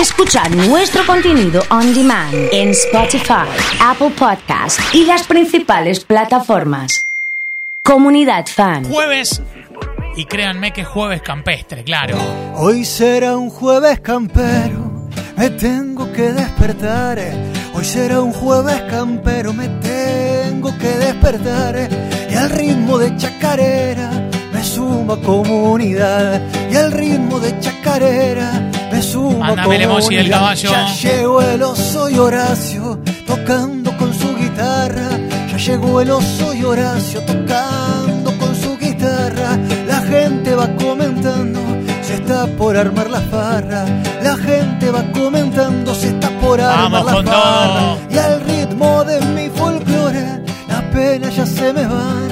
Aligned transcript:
Escuchar 0.00 0.54
nuestro 0.54 1.06
contenido 1.06 1.62
on 1.70 1.94
demand 1.94 2.34
en 2.52 2.68
Spotify, 2.68 3.48
Apple 3.80 4.10
Podcast 4.10 4.78
y 4.92 5.06
las 5.06 5.26
principales 5.26 6.04
plataformas. 6.04 7.00
Comunidad 7.82 8.44
Fan. 8.44 8.84
Jueves. 8.84 9.40
Y 10.14 10.26
créanme 10.26 10.74
que 10.74 10.84
jueves 10.84 11.22
campestre, 11.22 11.82
claro. 11.82 12.18
Hoy 12.56 12.84
será 12.84 13.38
un 13.38 13.48
jueves 13.48 14.00
campero, 14.00 15.08
me 15.38 15.48
tengo 15.48 16.12
que 16.12 16.30
despertar. 16.30 17.18
Hoy 17.72 17.84
será 17.86 18.20
un 18.20 18.32
jueves 18.34 18.82
campero, 18.90 19.54
me 19.54 19.68
tengo 19.80 20.76
que 20.76 20.88
despertar. 20.88 21.88
Y 22.30 22.34
al 22.34 22.50
ritmo 22.50 22.98
de 22.98 23.16
chacarera 23.16 24.10
me 24.52 24.62
suma 24.62 25.16
comunidad. 25.22 26.42
Y 26.70 26.76
al 26.76 26.92
ritmo 26.92 27.40
de 27.40 27.58
chacarera 27.60 28.70
me 28.92 29.02
suma 29.02 29.48
Mándame 29.48 29.78
del 29.78 29.88
comunidad. 29.88 30.30
caballo. 30.38 30.70
Ya 30.70 30.94
llegó 30.94 31.42
el 31.42 31.62
oso 31.62 32.08
y 32.10 32.18
Horacio 32.18 32.98
tocando 33.26 33.96
con 33.96 34.14
su 34.14 34.34
guitarra. 34.36 35.08
Ya 35.50 35.56
llegó 35.56 36.00
el 36.00 36.10
oso 36.10 36.54
y 36.54 36.62
Horacio 36.64 37.20
tocando 37.22 38.36
con 38.38 38.54
su 38.54 38.76
guitarra. 38.78 39.58
La 39.86 40.00
gente 40.00 40.54
va 40.54 40.68
comentando, 40.76 41.60
se 42.02 42.14
está 42.14 42.46
por 42.58 42.76
armar 42.76 43.10
la 43.10 43.20
farra. 43.20 43.84
La 44.22 44.36
gente 44.36 44.90
va 44.90 45.02
comentando, 45.12 45.94
se 45.94 46.08
está 46.08 46.28
por 46.40 46.60
armar 46.60 47.04
Vamos 47.04 47.24
la 47.24 47.32
farra. 47.32 47.80
todo. 47.80 47.98
Y 48.10 48.18
al 48.18 48.40
ritmo 48.42 49.04
de 49.04 49.20
mi 49.34 49.48
folclore, 49.50 50.42
las 50.68 50.82
penas 50.94 51.34
ya 51.36 51.46
se 51.46 51.72
me 51.72 51.86
van. 51.86 52.25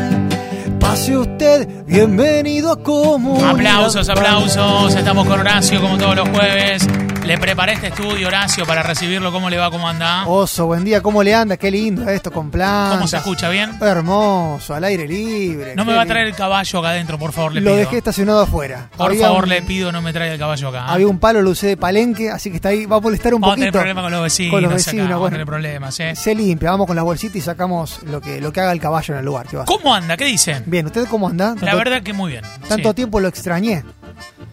Pase 0.95 1.19
usted, 1.19 1.69
bienvenido 1.87 2.81
Comunidad 2.81 3.51
Aplausos, 3.51 4.09
aplausos. 4.09 4.95
Estamos 4.95 5.27
con 5.27 5.41
Horacio 5.41 5.81
como 5.81 5.99
todos 5.99 6.15
los 6.15 6.29
jueves. 6.29 6.87
Le 7.25 7.39
preparé 7.39 7.73
este 7.73 7.87
estudio, 7.87 8.29
Horacio, 8.29 8.67
para 8.67 8.83
recibirlo. 8.83 9.33
¿Cómo 9.33 9.49
le 9.49 9.57
va? 9.57 9.71
¿Cómo 9.71 9.89
anda? 9.89 10.27
Oso, 10.27 10.67
buen 10.67 10.85
día, 10.85 11.01
¿cómo 11.01 11.23
le 11.23 11.35
anda? 11.35 11.57
Qué 11.57 11.71
lindo 11.71 12.07
esto 12.11 12.31
con 12.31 12.51
plantas. 12.51 12.97
¿Cómo 12.97 13.07
se 13.09 13.17
escucha? 13.17 13.49
¿Bien? 13.49 13.71
Hermoso, 13.81 14.75
al 14.75 14.85
aire 14.85 15.09
libre. 15.09 15.75
No 15.75 15.87
me 15.87 15.95
va 15.95 16.03
a 16.03 16.07
traer 16.07 16.27
el 16.27 16.35
caballo 16.35 16.79
acá 16.81 16.91
adentro, 16.91 17.19
por 17.19 17.33
favor, 17.33 17.55
le 17.55 17.63
Lo 17.63 17.71
pido. 17.71 17.77
dejé 17.79 17.97
estacionado 17.97 18.41
afuera. 18.41 18.91
Por 18.95 19.11
Había 19.11 19.29
favor, 19.29 19.45
un- 19.45 19.49
le 19.49 19.63
pido 19.63 19.91
no 19.91 20.03
me 20.03 20.13
traiga 20.13 20.35
el 20.35 20.39
caballo 20.39 20.69
acá. 20.69 20.81
¿eh? 20.81 20.87
Había 20.89 21.09
un 21.09 21.19
palo, 21.19 21.41
lo 21.41 21.51
usé 21.51 21.69
de 21.69 21.77
palenque, 21.79 22.31
así 22.31 22.51
que 22.51 22.57
está 22.57 22.69
ahí, 22.69 22.85
va 22.85 22.97
a 22.97 23.01
molestar 23.01 23.33
un 23.35 23.41
Vamos 23.41 23.55
a 23.55 23.57
tener 23.57 23.69
poquito. 23.71 23.79
problemas 23.81 24.03
con 24.05 24.13
los 24.13 24.23
vecinos. 24.23 24.51
Con 24.51 24.63
los 24.63 24.69
acá, 24.69 24.77
vecinos, 24.77 25.05
vamos 25.05 25.15
a 25.17 25.19
bueno. 25.21 25.35
tener 25.35 25.47
problemas, 25.47 26.01
¿eh? 26.01 26.15
Se 26.17 26.35
limpia, 26.35 26.71
vamos 26.73 26.87
con 26.87 26.97
la 26.97 27.03
bolsita 27.05 27.39
y 27.39 27.41
sacamos 27.41 28.01
lo 28.03 28.21
que, 28.21 28.39
lo 28.43 28.53
que 28.53 28.61
haga 28.61 28.73
el 28.73 28.81
caballo 28.81 29.15
en 29.15 29.21
el 29.21 29.25
lugar. 29.25 29.47
¿Cómo 29.65 29.95
anda? 29.95 30.19
¿Qué 30.19 30.27
dicen? 30.27 30.63
Bien, 30.67 30.85
¿usted 30.85 31.07
cómo 31.07 31.29
anda? 31.29 31.55
La 31.63 31.75
verdad 31.75 32.03
que 32.03 32.13
muy 32.13 32.33
bien. 32.33 32.45
Tanto 32.69 32.91
sí. 32.91 32.95
tiempo 32.97 33.19
lo 33.19 33.29
extrañé. 33.29 33.83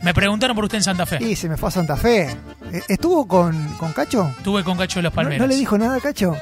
Me 0.04 0.14
preguntaron 0.14 0.56
por 0.56 0.66
usted 0.66 0.78
en 0.80 0.84
Santa 0.84 1.06
Fe. 1.06 1.18
Y 1.24 1.36
se 1.36 1.48
me 1.48 1.58
fue 1.58 1.70
a 1.70 1.72
Santa 1.72 1.96
Fe. 1.96 2.24
Eh, 2.72 2.82
¿Estuvo 2.88 3.28
con, 3.28 3.56
con 3.78 3.94
Cacho? 3.94 4.34
Estuve 4.38 4.64
con 4.64 4.78
Cacho 4.78 5.00
de 5.00 5.04
los 5.04 5.12
¿No, 5.12 5.16
Palmeros. 5.16 5.40
no 5.40 5.48
le 5.48 5.56
dijo 5.56 5.78
nada 5.78 5.98
a 5.98 6.00
Cacho? 6.00 6.36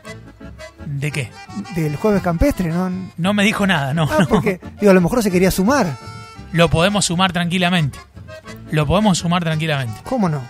¿De 0.86 1.12
qué? 1.12 1.30
Del 1.76 1.96
jueves 1.98 2.22
campestre, 2.22 2.70
¿no? 2.70 2.90
No 3.18 3.34
me 3.34 3.44
dijo 3.44 3.68
nada, 3.68 3.94
no. 3.94 4.04
Ah, 4.12 4.18
no. 4.22 4.28
porque, 4.28 4.60
digo, 4.80 4.92
a 4.92 4.94
lo 4.96 5.02
mejor 5.02 5.22
se 5.24 5.32
quería 5.32 5.52
sumar. 5.52 5.88
Lo 6.52 6.70
podemos 6.70 7.06
sumar 7.06 7.32
tranquilamente. 7.34 8.00
Lo 8.72 8.86
podemos 8.88 9.18
sumar 9.18 9.44
tranquilamente. 9.44 10.00
¿Cómo 10.04 10.30
no? 10.30 10.42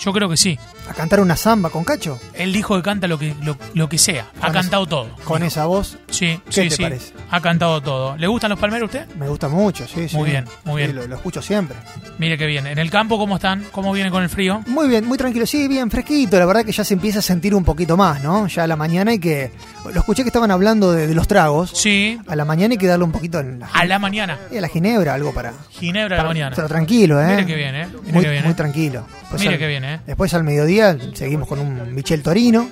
Yo 0.00 0.12
creo 0.12 0.28
que 0.28 0.36
sí. 0.36 0.58
¿A 0.88 0.94
cantar 0.94 1.20
una 1.20 1.36
samba 1.36 1.70
con 1.70 1.84
Cacho? 1.84 2.18
Él 2.34 2.52
dijo 2.52 2.76
que 2.76 2.82
canta 2.82 3.08
lo 3.08 3.18
que, 3.18 3.34
lo, 3.42 3.56
lo 3.74 3.88
que 3.88 3.98
sea. 3.98 4.26
Ha 4.40 4.46
Con 4.46 4.52
cantado 4.54 4.86
todo. 4.86 5.08
Con 5.24 5.38
dijo. 5.38 5.48
esa 5.48 5.66
voz, 5.66 5.98
Sí, 6.08 6.40
¿Qué 6.46 6.52
sí, 6.52 6.68
te 6.68 6.76
sí. 6.76 6.82
parece? 6.82 7.12
Ha 7.30 7.40
cantado 7.40 7.80
todo. 7.82 8.16
¿Le 8.16 8.26
gustan 8.28 8.50
los 8.50 8.58
palmeros 8.58 8.94
a 8.94 8.98
usted? 9.00 9.14
me 9.16 9.28
gusta 9.28 9.48
mucho, 9.48 9.86
sí, 9.88 10.08
sí. 10.08 10.16
Muy 10.16 10.30
bien, 10.30 10.44
muy 10.64 10.82
Sí, 10.82 10.86
bien. 10.86 10.96
lo, 10.96 11.06
lo 11.08 11.16
escucho 11.16 11.42
siempre. 11.42 11.76
Mire 12.18 12.38
qué 12.38 12.46
bien. 12.46 12.66
¿En 12.66 12.78
el 12.78 12.90
campo 12.90 13.18
cómo 13.18 13.36
están? 13.36 13.64
¿Cómo 13.72 13.92
viene 13.92 14.10
con 14.10 14.22
el 14.22 14.28
frío? 14.28 14.62
Muy 14.66 14.88
bien, 14.88 15.04
muy 15.06 15.18
tranquilo, 15.18 15.44
sí, 15.46 15.66
bien 15.68 15.90
fresquito. 15.90 16.38
La 16.38 16.46
verdad 16.46 16.64
que 16.64 16.72
ya 16.72 16.84
se 16.84 16.94
empieza 16.94 17.18
a 17.18 17.22
sentir 17.22 17.54
un 17.54 17.64
poquito 17.64 17.96
más, 17.96 18.22
¿no? 18.22 18.46
Ya 18.46 18.62
a 18.64 18.66
la 18.66 18.76
mañana 18.76 19.10
hay 19.10 19.18
que. 19.18 19.50
Lo 19.92 20.00
escuché 20.00 20.22
que 20.22 20.28
estaban 20.28 20.50
hablando 20.50 20.92
de, 20.92 21.06
de 21.06 21.14
los 21.14 21.28
tragos. 21.28 21.70
Sí. 21.74 22.18
A 22.26 22.34
la 22.36 22.44
mañana 22.44 22.72
hay 22.72 22.78
que 22.78 22.86
darle 22.86 23.04
un 23.04 23.12
poquito 23.12 23.38
en 23.40 23.58
la, 23.60 23.66
A 23.66 23.84
la 23.84 23.98
mañana. 23.98 24.38
a 24.50 24.60
la 24.60 24.68
ginebra, 24.68 25.14
algo 25.14 25.32
para. 25.34 25.52
Ginebra 25.70 26.16
a 26.20 26.22
la 26.22 26.28
mañana. 26.28 26.56
Pero 26.56 26.68
tranquilo, 26.68 27.20
¿eh? 27.20 27.26
Mire 27.28 27.46
qué 27.46 27.54
bien, 27.56 27.74
¿eh? 27.74 27.88
Mire 28.02 28.12
muy, 28.12 28.22
qué 28.24 28.30
bien, 28.30 28.42
muy 28.44 28.52
¿eh? 28.52 28.54
tranquilo. 28.56 29.06
Después 29.20 29.40
Mire 29.42 29.54
al- 29.54 29.58
qué 29.58 29.66
bien, 29.66 29.84
¿eh? 29.84 30.00
Después 30.06 30.32
al 30.34 30.44
mediodía 30.44 30.75
seguimos 31.14 31.48
con 31.48 31.58
un 31.58 31.94
Michel 31.94 32.22
Torino. 32.22 32.68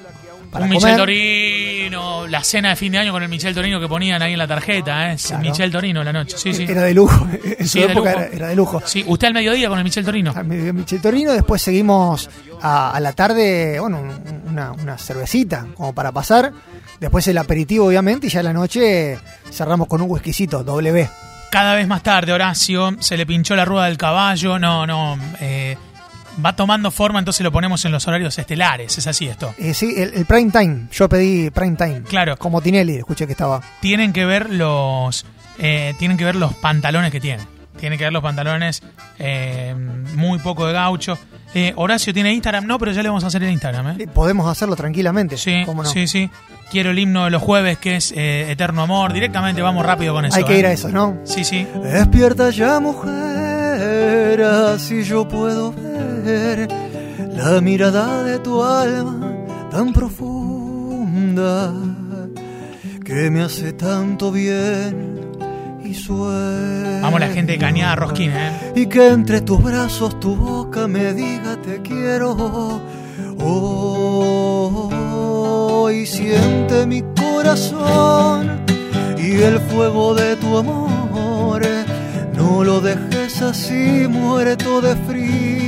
Para 0.50 0.66
un 0.66 0.70
comer. 0.72 0.82
Michel 0.84 0.96
Torino, 0.96 2.26
la 2.28 2.44
cena 2.44 2.68
de 2.70 2.76
fin 2.76 2.92
de 2.92 2.98
año 2.98 3.10
con 3.12 3.22
el 3.22 3.28
Michel 3.28 3.52
Torino 3.54 3.80
que 3.80 3.88
ponían 3.88 4.22
ahí 4.22 4.34
en 4.34 4.38
la 4.38 4.46
tarjeta, 4.46 5.12
¿eh? 5.12 5.16
Claro. 5.26 5.42
Michel 5.42 5.70
Torino 5.72 6.04
la 6.04 6.12
noche, 6.12 6.36
sí, 6.38 6.54
sí. 6.54 6.64
Era 6.68 6.82
de 6.82 6.94
lujo. 6.94 7.26
En 7.58 7.66
su 7.68 7.78
época. 7.80 8.12
Era, 8.12 8.26
era 8.26 8.48
de 8.48 8.54
lujo. 8.56 8.80
Sí, 8.84 9.02
usted 9.06 9.28
al 9.28 9.34
mediodía 9.34 9.68
con 9.68 9.78
el 9.78 9.84
Michel 9.84 10.04
Torino. 10.04 10.32
Al 10.34 10.44
Michel 10.44 11.00
Torino, 11.00 11.32
después 11.32 11.60
seguimos 11.60 12.30
a, 12.62 12.92
a 12.92 13.00
la 13.00 13.12
tarde, 13.14 13.78
bueno, 13.80 13.98
un- 14.00 14.42
una, 14.50 14.70
una 14.72 14.96
cervecita 14.96 15.66
como 15.74 15.92
para 15.92 16.12
pasar. 16.12 16.52
Después 17.00 17.26
el 17.26 17.38
aperitivo, 17.38 17.86
obviamente, 17.86 18.28
y 18.28 18.30
ya 18.30 18.38
a 18.40 18.44
la 18.44 18.52
noche 18.52 19.18
cerramos 19.50 19.88
con 19.88 20.00
un 20.02 20.10
whiskycito, 20.10 20.62
W. 20.62 21.08
Cada 21.50 21.74
vez 21.74 21.86
más 21.88 22.02
tarde, 22.04 22.32
Horacio, 22.32 22.96
se 23.00 23.16
le 23.16 23.26
pinchó 23.26 23.56
la 23.56 23.64
rueda 23.64 23.86
del 23.86 23.96
caballo. 23.96 24.58
No, 24.58 24.86
no. 24.86 25.18
eh, 25.40 25.76
va 26.44 26.56
tomando 26.56 26.90
forma, 26.90 27.18
entonces 27.18 27.42
lo 27.44 27.52
ponemos 27.52 27.84
en 27.84 27.92
los 27.92 28.06
horarios 28.08 28.38
estelares. 28.38 28.96
Es 28.96 29.06
así 29.06 29.26
esto. 29.28 29.54
Eh, 29.58 29.74
sí, 29.74 29.94
el, 29.96 30.14
el 30.14 30.24
prime 30.26 30.50
time. 30.50 30.86
Yo 30.92 31.08
pedí 31.08 31.50
prime 31.50 31.76
time. 31.76 32.02
Claro. 32.02 32.36
Como 32.36 32.60
Tinelli, 32.62 32.96
escuché 32.96 33.26
que 33.26 33.32
estaba. 33.32 33.60
Tienen 33.80 34.12
que 34.12 34.24
ver 34.24 34.50
los. 34.50 35.26
eh, 35.58 35.94
tienen 35.98 36.16
que 36.16 36.24
ver 36.24 36.36
los 36.36 36.54
pantalones 36.54 37.10
que 37.12 37.20
tienen. 37.20 37.46
Tienen 37.78 37.98
que 37.98 38.04
ver 38.04 38.12
los 38.12 38.22
pantalones 38.22 38.82
eh, 39.18 39.74
muy 40.14 40.38
poco 40.38 40.66
de 40.66 40.72
gaucho. 40.72 41.18
Eh, 41.54 41.72
Horacio 41.76 42.12
tiene 42.14 42.32
Instagram, 42.32 42.66
no, 42.66 42.78
pero 42.78 42.92
ya 42.92 43.02
le 43.02 43.08
vamos 43.08 43.24
a 43.24 43.26
hacer 43.26 43.42
el 43.42 43.50
Instagram, 43.50 43.88
¿eh? 43.90 43.96
Eh, 44.00 44.06
Podemos 44.06 44.48
hacerlo 44.48 44.74
tranquilamente. 44.76 45.36
Sí, 45.36 45.62
¿Cómo 45.66 45.82
no? 45.82 45.88
sí, 45.90 46.06
sí. 46.08 46.30
Quiero 46.70 46.90
el 46.90 46.98
himno 46.98 47.24
de 47.24 47.30
los 47.30 47.42
jueves, 47.42 47.78
que 47.78 47.96
es 47.96 48.12
Eterno 48.16 48.82
Amor. 48.82 49.12
Directamente 49.12 49.60
vamos 49.62 49.84
rápido 49.84 50.14
con 50.14 50.24
eso. 50.24 50.36
Hay 50.36 50.44
que 50.44 50.58
ir 50.58 50.66
a 50.66 50.72
eso, 50.72 50.88
¿no? 50.88 51.18
Sí, 51.24 51.44
sí. 51.44 51.66
Despierta 51.82 52.50
ya, 52.50 52.80
mujer, 52.80 54.42
así 54.42 55.02
yo 55.04 55.28
puedo 55.28 55.72
ver 55.72 55.93
la 56.24 57.60
mirada 57.60 58.24
de 58.24 58.38
tu 58.38 58.62
alma 58.62 59.30
tan 59.70 59.92
profunda 59.92 61.72
que 63.04 63.30
me 63.30 63.42
hace 63.42 63.74
tanto 63.74 64.32
bien 64.32 65.20
y 65.84 65.92
sueño. 65.92 67.02
Vamos 67.02 67.20
la 67.20 67.28
gente 67.28 67.52
de 67.52 67.58
Cañada 67.58 67.96
Rosquín, 67.96 68.30
¿eh? 68.30 68.72
Y 68.74 68.86
que 68.86 69.08
entre 69.08 69.42
tus 69.42 69.62
brazos 69.62 70.18
tu 70.18 70.34
boca 70.34 70.88
me 70.88 71.12
diga 71.12 71.60
te 71.60 71.82
quiero. 71.82 72.80
Hoy 73.38 74.46
siente 76.06 76.86
mi 76.86 77.02
corazón 77.02 78.64
y 79.18 79.42
el 79.42 79.58
fuego 79.60 80.14
de 80.14 80.36
tu 80.36 80.56
amor. 80.56 81.62
No 82.34 82.64
lo 82.64 82.80
dejes 82.80 83.42
así 83.42 84.06
muerto 84.08 84.80
de 84.80 84.96
frío. 84.96 85.63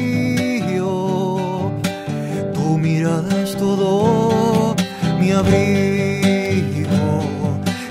Mirada 3.07 3.43
es 3.43 3.57
todo 3.57 4.75
mi 5.19 5.31
abrigo 5.31 6.75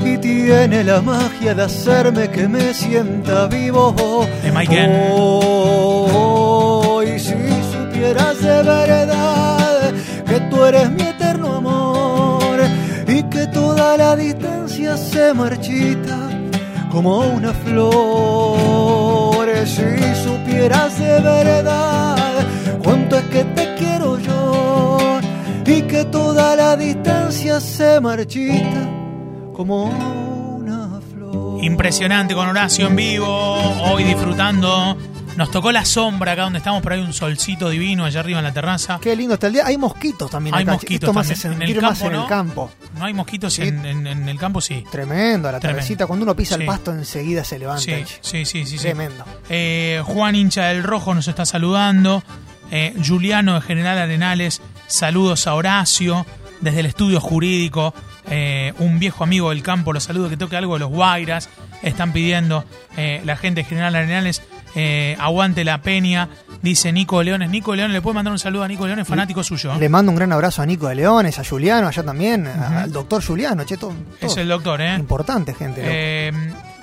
y 0.03 0.17
tiene 0.17 0.83
la 0.83 1.01
magia 1.01 1.53
de 1.53 1.63
hacerme 1.63 2.29
que 2.29 2.47
me 2.47 2.73
sienta 2.73 3.47
vivo. 3.47 3.95
Hoy 6.77 7.19
si 7.19 7.33
supieras 7.73 8.41
de 8.41 8.63
verdad 8.63 9.93
que 10.27 10.39
tú 10.49 10.63
eres 10.63 10.91
mi 10.91 11.03
eterno 11.03 11.55
amor 11.55 12.59
y 13.07 13.23
que 13.23 13.47
toda 13.47 13.97
la 13.97 14.15
distancia 14.15 14.97
se 14.97 15.33
marchita 15.33 16.29
como 16.91 17.19
una 17.19 17.53
flor. 17.53 19.45
Si 19.65 20.15
supieras 20.23 20.99
de 20.99 21.19
verdad 21.21 22.04
y 25.65 25.81
que 25.83 26.05
toda 26.05 26.55
la 26.55 26.75
distancia 26.75 27.59
se 27.59 27.99
marchita 27.99 28.89
como 29.53 29.85
una 29.85 30.99
flor. 31.13 31.63
Impresionante 31.63 32.33
con 32.35 32.47
Horacio 32.47 32.87
en 32.87 32.95
vivo, 32.95 33.27
hoy 33.91 34.03
disfrutando. 34.03 34.97
Nos 35.37 35.51
tocó 35.51 35.73
la 35.73 35.83
sombra 35.83 36.31
acá 36.31 36.43
donde 36.43 36.59
estamos, 36.59 36.81
pero 36.81 36.95
hay 36.95 37.01
un 37.01 37.11
solcito 37.11 37.69
divino 37.69 38.05
allá 38.05 38.21
arriba 38.21 38.39
en 38.39 38.45
la 38.45 38.53
terraza. 38.53 38.99
Qué 39.01 39.17
lindo 39.17 39.33
está 39.33 39.47
el 39.47 39.53
día. 39.53 39.65
Hay 39.65 39.77
mosquitos 39.77 40.31
también 40.31 40.55
Hay 40.55 40.63
acá. 40.63 40.73
mosquitos 40.73 41.09
Esto. 41.29 41.51
En 41.51 41.61
el 41.61 41.81
más 41.81 41.99
campo, 41.99 42.05
en 42.05 42.13
¿no? 42.13 42.21
el 42.23 42.29
campo. 42.29 42.71
No 42.97 43.03
hay 43.05 43.13
mosquitos 43.13 43.53
Sí. 43.53 43.63
en, 43.63 43.85
en- 43.85 44.07
en 44.07 44.29
el 44.29 44.37
campo, 44.37 44.61
sí. 44.61 44.85
Tremendo, 44.89 45.51
la 45.51 45.59
tardecita. 45.59 46.07
Cuando 46.07 46.23
uno 46.23 46.35
pisa 46.37 46.55
Sí. 46.55 46.61
el 46.61 46.67
pasto 46.67 46.93
enseguida 46.93 47.43
se 47.43 47.59
levanta. 47.59 47.81
Sí, 47.81 47.91
sí, 48.21 48.45
sí, 48.45 48.65
sí. 48.65 48.65
sí. 48.65 48.77
Tremendo. 48.77 49.25
Eh, 49.49 50.01
Juan 50.05 50.35
Hincha 50.35 50.67
del 50.67 50.83
Rojo 50.83 51.13
nos 51.13 51.27
está 51.27 51.45
saludando. 51.45 52.23
Eh, 52.71 52.95
Juliano 53.05 53.55
de 53.55 53.61
General 53.61 53.97
Arenales, 53.97 54.61
saludos 54.87 55.47
a 55.47 55.55
Horacio 55.55 56.25
desde 56.61 56.81
el 56.81 56.85
estudio 56.85 57.19
jurídico. 57.19 57.93
Eh, 58.27 58.73
un 58.79 58.97
viejo 58.97 59.23
amigo 59.23 59.51
del 59.51 59.61
campo, 59.61 59.93
los 59.93 60.03
saludo 60.03 60.29
que 60.29 60.37
toque 60.37 60.57
algo 60.57 60.73
de 60.73 60.79
los 60.79 60.89
Guairas. 60.89 61.49
Están 61.81 62.11
pidiendo 62.11 62.65
eh, 62.97 63.21
la 63.25 63.35
gente 63.37 63.61
de 63.61 63.69
General 63.69 63.93
Arenales, 63.95 64.41
eh, 64.73 65.15
aguante 65.19 65.63
la 65.63 65.81
peña 65.81 66.29
dice 66.65 66.91
Nico 66.91 67.21
Leones. 67.23 67.49
Nico 67.49 67.75
Leones, 67.75 67.93
le 67.93 68.01
puede 68.01 68.15
mandar 68.15 68.33
un 68.33 68.39
saludo 68.39 68.63
a 68.63 68.67
Nico 68.67 68.85
Leones, 68.87 69.07
fanático 69.07 69.43
suyo. 69.43 69.75
Le 69.75 69.87
mando 69.87 70.11
un 70.11 70.17
gran 70.17 70.33
abrazo 70.33 70.61
a 70.61 70.65
Nico 70.65 70.87
de 70.87 70.95
Leones, 70.95 71.37
a 71.39 71.45
Juliano, 71.45 71.87
allá 71.87 72.03
también, 72.03 72.47
al 72.47 72.91
doctor 72.91 73.23
Juliano, 73.23 73.63
che, 73.65 73.77
todo, 73.77 73.93
todo 74.19 74.31
Es 74.31 74.35
el 74.37 74.47
doctor, 74.47 74.81
¿eh? 74.81 74.95
importante, 74.95 75.53
gente. 75.53 75.81
Eh, 75.83 76.31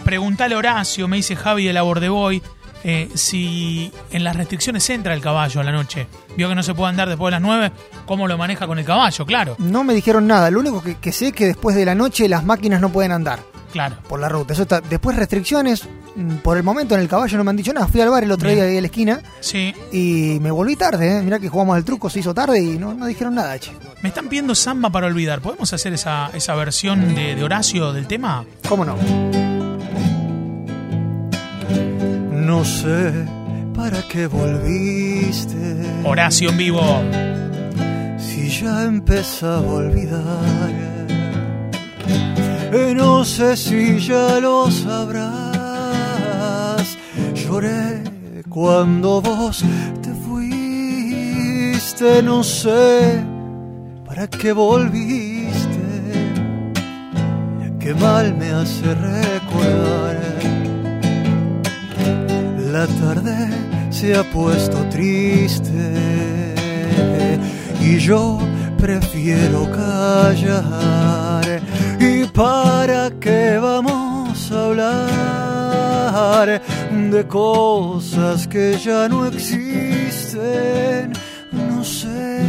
preguntale 0.05 0.55
a 0.55 0.59
Horacio, 0.59 1.09
me 1.09 1.17
dice 1.17 1.35
Javi 1.37 1.67
de 1.67 1.73
la 1.73 1.83
Bordeboy, 1.83 2.41
eh, 2.85 3.09
si 3.15 3.93
en 4.11 4.25
las 4.25 4.37
restricciones 4.37 4.89
entra 4.91 5.15
el 5.15 5.21
caballo 5.21 5.61
a 5.61 5.65
la 5.65 5.73
noche. 5.73 6.07
Vio 6.37 6.49
que 6.49 6.55
no 6.55 6.63
se 6.63 6.75
puede 6.75 6.91
andar 6.91 7.09
después 7.09 7.29
de 7.29 7.33
las 7.33 7.43
9, 7.43 7.73
¿cómo 8.07 8.27
lo 8.29 8.39
maneja 8.39 8.67
con 8.67 8.79
el 8.79 8.85
caballo? 8.85 9.27
Claro, 9.27 9.57
No 9.59 9.85
me 9.85 9.95
dijeron 9.95 10.27
nada, 10.27 10.51
lo 10.51 10.61
único 10.61 10.83
que, 10.83 10.97
que 10.97 11.13
sé 11.13 11.29
es 11.29 11.33
que 11.33 11.47
después 11.47 11.77
de 11.77 11.85
la 11.85 11.95
noche 11.95 12.29
las 12.29 12.45
máquinas 12.45 12.81
no 12.81 12.89
pueden 12.91 13.13
andar 13.13 13.41
claro. 13.73 13.97
por 14.09 14.19
la 14.21 14.29
ruta. 14.29 14.53
Eso 14.55 14.63
está, 14.63 14.81
después 14.81 15.17
restricciones, 15.17 15.87
mm, 16.17 16.37
por 16.37 16.57
el 16.57 16.63
momento 16.63 16.95
en 16.95 17.01
el 17.03 17.09
caballo 17.09 17.37
no 17.39 17.45
me 17.45 17.51
han 17.51 17.57
dicho 17.57 17.73
nada. 17.73 17.87
Fui 17.87 18.01
al 18.01 18.11
bar 18.11 18.23
el 18.25 18.33
otro 18.33 18.49
Bien. 18.49 18.61
día 18.61 18.69
ahí 18.71 18.79
a 18.79 18.81
la 18.81 18.87
esquina 18.87 19.21
Sí. 19.41 19.75
y 19.93 20.39
me 20.41 20.51
volví 20.51 20.77
tarde, 20.77 21.19
¿eh? 21.19 21.23
mirá 21.23 21.39
que 21.39 21.49
jugamos 21.49 21.77
al 21.77 21.85
truco, 21.85 22.09
se 22.11 22.21
hizo 22.21 22.33
tarde 22.35 22.61
y 22.61 22.79
no, 22.79 22.95
no 22.95 23.07
dijeron 23.07 23.35
nada, 23.35 23.59
che. 23.59 23.73
Me 24.03 24.09
están 24.09 24.29
pidiendo 24.29 24.55
samba 24.55 24.91
para 24.91 25.07
olvidar. 25.07 25.41
¿Podemos 25.41 25.73
hacer 25.73 25.93
esa, 25.93 26.31
esa 26.35 26.55
versión 26.55 27.15
de, 27.15 27.35
de 27.35 27.45
Horacio 27.45 27.93
del 27.93 28.07
tema? 28.07 28.45
¿Cómo 28.69 28.85
no? 28.85 29.62
No 32.53 32.61
sé 32.67 33.11
para 33.75 34.01
qué 34.11 34.27
volviste. 34.27 35.59
Horacio 36.05 36.51
en 36.51 36.57
vivo. 36.59 36.83
Si 38.19 38.51
ya 38.61 38.85
empezaba 38.85 39.57
a 39.57 39.77
olvidar. 39.83 40.71
Eh, 42.75 42.93
No 42.95 43.25
sé 43.25 43.57
si 43.57 43.99
ya 44.01 44.39
lo 44.39 44.71
sabrás. 44.71 45.33
Lloré 47.35 48.03
cuando 48.51 49.23
vos 49.23 49.65
te 50.05 50.13
fuiste. 50.27 52.23
No 52.23 52.45
sé 52.45 53.25
para 54.07 54.27
qué 54.29 54.53
volviste. 54.53 55.81
Qué 57.81 57.95
mal 57.95 58.27
me 58.37 58.51
hace 58.51 58.89
recordar. 58.95 60.12
La 62.73 62.87
tarde 62.87 63.37
se 63.91 64.17
ha 64.17 64.25
puesto 64.25 64.79
triste 64.89 66.55
y 67.83 67.99
yo 67.99 68.39
prefiero 68.79 69.71
callar. 69.71 71.61
¿Y 72.01 72.25
para 72.29 73.11
qué 73.21 73.59
vamos 73.59 74.51
a 74.51 74.65
hablar 75.45 76.63
de 77.11 77.27
cosas 77.27 78.49
que 78.49 78.79
ya 78.79 79.07
no 79.07 79.27
existen? 79.27 81.13
No 81.53 81.85
sé 81.85 82.41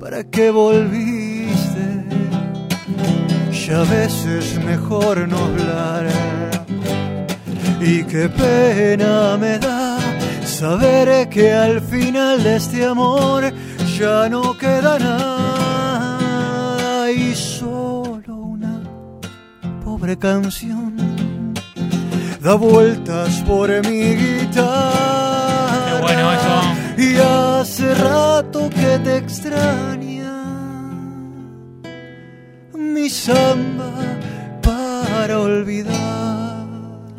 para 0.00 0.24
qué 0.24 0.50
volviste. 0.50 2.06
Ya 3.66 3.82
a 3.82 3.84
veces 3.84 4.58
mejor 4.64 5.28
no 5.28 5.36
hablar. 5.36 6.33
Y 7.86 8.02
qué 8.04 8.30
pena 8.30 9.36
me 9.36 9.58
da 9.58 9.98
saber 10.46 11.28
que 11.28 11.52
al 11.52 11.82
final 11.82 12.42
de 12.42 12.56
este 12.56 12.86
amor 12.86 13.52
ya 13.98 14.26
no 14.30 14.56
queda 14.56 14.98
nada 14.98 16.32
y 17.12 17.34
solo 17.34 18.36
una 18.36 18.80
pobre 19.84 20.16
canción 20.18 20.96
da 22.40 22.54
vueltas 22.54 23.42
por 23.46 23.68
mi 23.86 24.14
guitarra. 24.14 25.96
Qué 25.96 26.00
bueno 26.00 26.32
eso. 26.32 26.56
Y 26.96 27.16
hace 27.18 27.94
rato 27.94 28.70
que 28.70 28.98
te 29.04 29.18
extraña 29.18 30.32
mi 32.72 33.10
samba 33.10 33.73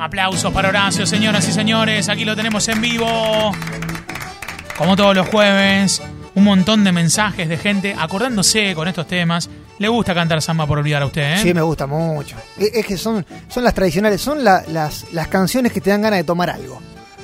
Aplausos 0.05 0.53
para 0.53 0.69
Horacio, 0.69 1.07
señoras 1.07 1.47
y 1.49 1.51
señores. 1.51 2.09
Aquí 2.09 2.25
lo 2.25 2.35
tenemos 2.35 2.67
en 2.67 2.79
vivo. 2.79 3.51
Como 4.77 4.95
todos 4.95 5.15
los 5.15 5.27
jueves, 5.29 5.99
un 6.35 6.43
montón 6.43 6.83
de 6.83 6.91
mensajes 6.91 7.49
de 7.49 7.57
gente 7.57 7.95
acordándose 7.97 8.75
con 8.75 8.87
estos 8.87 9.07
temas. 9.07 9.49
Le 9.79 9.87
gusta 9.87 10.13
cantar 10.13 10.43
samba 10.43 10.67
por 10.67 10.77
olvidar 10.77 11.01
a 11.01 11.07
usted, 11.07 11.33
¿eh? 11.33 11.37
Sí, 11.41 11.55
me 11.55 11.63
gusta 11.63 11.87
mucho. 11.87 12.35
Es, 12.55 12.85
que 12.85 12.97
son, 12.97 13.25
son 13.47 13.63
las 13.63 13.73
tradicionales, 13.73 14.21
son 14.21 14.43
la- 14.43 14.63
las, 14.67 15.11
las 15.11 15.27
canciones 15.27 15.71
que 15.71 15.81
te 15.81 15.89
dan 15.89 16.03
ganas 16.03 16.19
de 16.19 16.23
tomar 16.23 16.51
algo. 16.51 16.79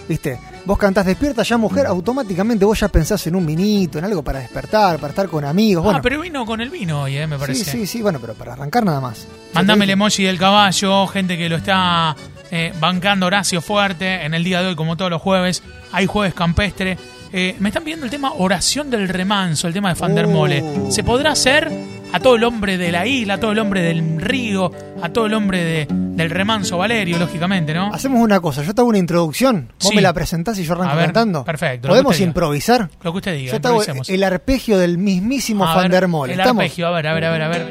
¿Viste? 0.10 0.40
Vos 0.66 0.80
cantás 0.80 1.06
despierta 1.06 1.44
ya 1.44 1.58
mujer, 1.58 1.86
automáticamente 1.86 2.66
vos 2.66 2.80
ya 2.80 2.88
pensás 2.88 3.26
en 3.28 3.36
un 3.36 3.46
vinito, 3.46 4.00
en 4.00 4.06
algo 4.06 4.24
para 4.24 4.40
despertar, 4.40 4.98
para 4.98 5.10
estar 5.12 5.28
con 5.30 5.46
amigos. 5.46 5.84
Bueno, 5.84 6.00
ah, 6.00 6.02
pero 6.02 6.20
vino 6.20 6.48
con 6.48 6.60
el 6.62 6.72
vino 6.72 7.04
hoy, 7.04 7.16
¿eh? 7.18 7.28
Me 7.28 7.38
parece. 7.38 7.64
sí, 7.64 7.72
sí, 7.72 7.86
sí, 7.88 8.02
bueno, 8.02 8.18
pero 8.20 8.34
para 8.34 8.54
arrancar 8.54 8.84
nada 8.84 9.00
más. 9.00 9.28
Mándame 9.54 9.86
el 9.86 9.92
emoji 9.92 10.24
del 10.24 10.40
caballo, 10.40 11.06
gente 11.08 11.38
que 11.38 11.48
lo 11.48 11.58
está 11.58 12.16
eh, 12.52 12.74
bancando 12.80 13.26
Horacio 13.28 13.62
fuerte 13.62 14.24
en 14.26 14.34
el 14.34 14.44
día 14.44 14.62
de 14.62 14.68
hoy, 14.70 14.76
como 14.76 14.98
todos 14.98 15.10
los 15.12 15.22
jueves. 15.22 15.64
Hay 15.92 16.06
jueves 16.06 16.34
campestre. 16.34 16.98
Eh, 17.34 17.56
me 17.60 17.70
están 17.70 17.84
pidiendo 17.84 18.06
el 18.06 18.12
tema 18.12 18.34
oración 18.38 18.90
del 18.90 19.08
remanso, 19.08 19.68
el 19.68 19.74
tema 19.74 19.90
de 19.90 19.96
Fandermole. 19.96 20.62
Oh. 20.62 20.92
¿Se 20.92 21.02
podrá 21.04 21.32
hacer 21.32 21.72
a 22.12 22.20
todo 22.20 22.36
el 22.36 22.44
hombre 22.44 22.78
de 22.78 22.92
la 22.92 23.08
isla, 23.08 23.36
a 23.36 23.40
todo 23.40 23.54
el 23.54 23.60
hombre 23.60 23.82
del 23.82 24.20
río, 24.20 24.70
a 25.02 25.08
todo 25.10 25.28
el 25.28 25.34
hombre 25.34 25.64
de- 25.64 25.88
del 25.90 26.30
remanso 26.30 26.78
Valerio, 26.78 27.18
lógicamente, 27.18 27.74
¿no? 27.74 27.94
Hacemos 27.94 28.20
una 28.20 28.42
cosa, 28.42 28.64
yo 28.64 28.76
te 28.76 28.82
hago 28.82 28.90
una 28.90 28.98
introducción, 28.98 29.70
vos 29.80 29.88
Sí. 29.92 29.96
me 29.96 30.02
la 30.02 30.12
presentás 30.12 30.60
y 30.60 30.66
yo 30.66 30.74
arranco 30.74 30.92
A 30.92 30.96
ver, 30.96 31.06
cantando. 31.06 31.46
perfecto, 31.46 31.88
¿Podemos 31.88 32.20
improvisar? 32.20 32.90
Lo 33.02 33.14
que 33.14 33.18
usted 33.20 33.34
diga, 33.38 33.54
Yo 33.54 33.62
te 33.62 33.68
hago 33.70 33.78
improvisemos. 33.78 34.10
el 34.10 34.24
arpegio 34.26 34.78
del 34.78 34.98
mismísimo 34.98 35.66
A 35.66 35.74
ver, 35.74 35.84
Fandermole. 35.84 36.34
El 36.34 36.40
¿Estamos? 36.42 36.64
arpegio, 36.64 36.88
a 36.88 36.92
ver, 36.92 37.08
a 37.08 37.14
ver, 37.14 37.24
a 37.24 37.32
ver, 37.32 37.42
a 37.44 37.48
ver, 37.48 37.62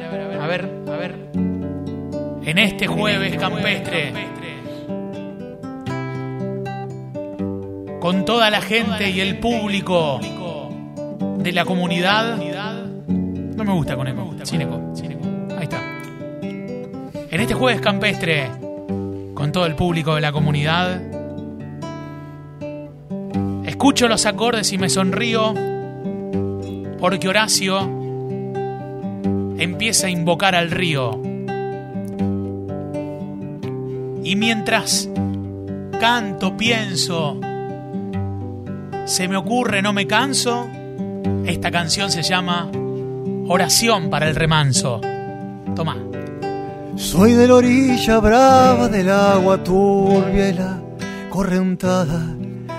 a 0.41 0.47
ver, 0.47 0.71
a 0.89 0.97
ver. 0.97 1.15
En 2.47 2.59
este 2.59 2.87
jueves 2.87 3.37
campestre, 3.37 4.13
con 8.01 8.25
toda 8.25 8.51
la 8.51 8.63
gente 8.63 9.11
y 9.11 9.21
el 9.21 9.39
público 9.39 10.19
de 11.39 11.53
la 11.53 11.65
comunidad. 11.65 12.37
No 12.37 13.65
me 13.65 13.73
gusta 13.73 13.97
con 13.97 14.09
eco, 14.09 14.35
sin 14.45 14.63
eco. 14.63 14.81
Ahí 15.57 15.65
está. 15.65 15.81
En 16.43 17.41
este 17.41 17.55
jueves 17.55 17.81
campestre, 17.81 18.51
con 19.35 19.53
todo 19.53 19.67
el 19.67 19.75
público 19.75 20.15
de 20.15 20.23
la 20.23 20.33
comunidad, 20.33 21.01
escucho 23.67 24.09
los 24.09 24.25
acordes 24.27 24.73
y 24.73 24.79
me 24.79 24.89
sonrío 24.89 25.55
porque 26.99 27.29
Horacio 27.29 27.81
empieza 29.59 30.07
a 30.07 30.11
invocar 30.11 30.55
al 30.55 30.71
río. 30.71 31.21
Y 34.25 34.37
mientras 34.37 35.09
canto, 35.99 36.57
pienso, 36.57 37.41
se 39.05 39.29
me 39.29 39.37
ocurre, 39.37 39.83
no 39.83 39.93
me 39.93 40.07
canso, 40.07 40.69
esta 41.47 41.71
canción 41.71 42.11
se 42.11 42.23
llama 42.23 42.71
Oración 43.49 44.11
para 44.11 44.29
el 44.29 44.37
remanso. 44.37 45.01
Toma. 45.75 45.97
Soy 46.97 47.33
de 47.33 47.49
la 47.49 47.55
orilla 47.55 48.19
brava 48.19 48.89
del 48.89 49.09
agua 49.11 49.63
turbia 49.63 50.49
y 50.49 50.53
la 50.53 50.81
correntada 51.31 52.37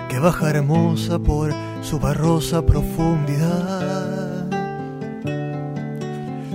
que 0.07 0.19
baja 0.19 0.49
hermosa 0.49 1.19
por 1.19 1.53
su 1.81 1.99
barrosa 1.99 2.65
profundidad. 2.65 4.45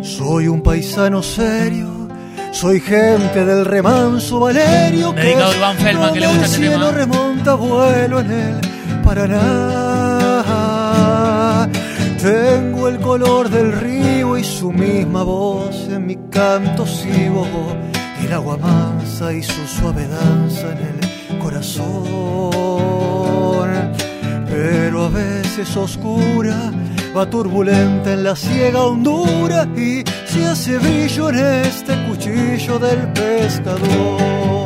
Soy 0.02 0.48
un 0.48 0.62
paisano 0.62 1.22
serio, 1.22 2.08
soy 2.52 2.80
gente 2.80 3.44
del 3.44 3.64
remanso 3.64 4.40
Valerio 4.40 5.14
que 5.14 5.20
Dedicado 5.22 5.50
a 5.50 5.56
Iván 5.56 5.76
Feldman, 5.78 6.14
que 6.14 6.20
le 6.20 6.26
gusta 6.28 6.44
el 6.44 6.52
este 6.52 6.68
cielo 6.68 6.92
remonta 6.92 7.54
vuelo 7.54 8.20
en 8.20 8.30
el 8.30 8.60
Paraná. 9.06 9.46
Tengo 12.20 12.88
el 12.88 12.98
color 12.98 13.48
del 13.48 13.70
río 13.72 14.36
y 14.36 14.42
su 14.42 14.72
misma 14.72 15.22
voz 15.22 15.88
en 15.88 16.06
mi 16.06 16.16
canto. 16.28 16.84
Y 18.20 18.26
el 18.26 18.32
agua 18.32 18.56
mansa 18.56 19.32
y 19.32 19.44
su 19.44 19.64
suave 19.66 20.08
danza 20.08 20.72
en 20.72 20.78
el 20.90 20.98
corazón. 21.38 21.86
Pero 24.50 25.04
a 25.04 25.08
veces 25.08 25.76
oscura, 25.76 26.72
va 27.16 27.30
turbulenta 27.30 28.12
en 28.12 28.24
la 28.24 28.34
ciega 28.34 28.82
hondura 28.82 29.68
y 29.76 30.02
se 30.26 30.46
hace 30.46 30.78
brillo 30.78 31.28
en 31.28 31.36
este 31.36 31.94
cuchillo 32.06 32.80
del 32.80 33.12
pescador. 33.12 34.65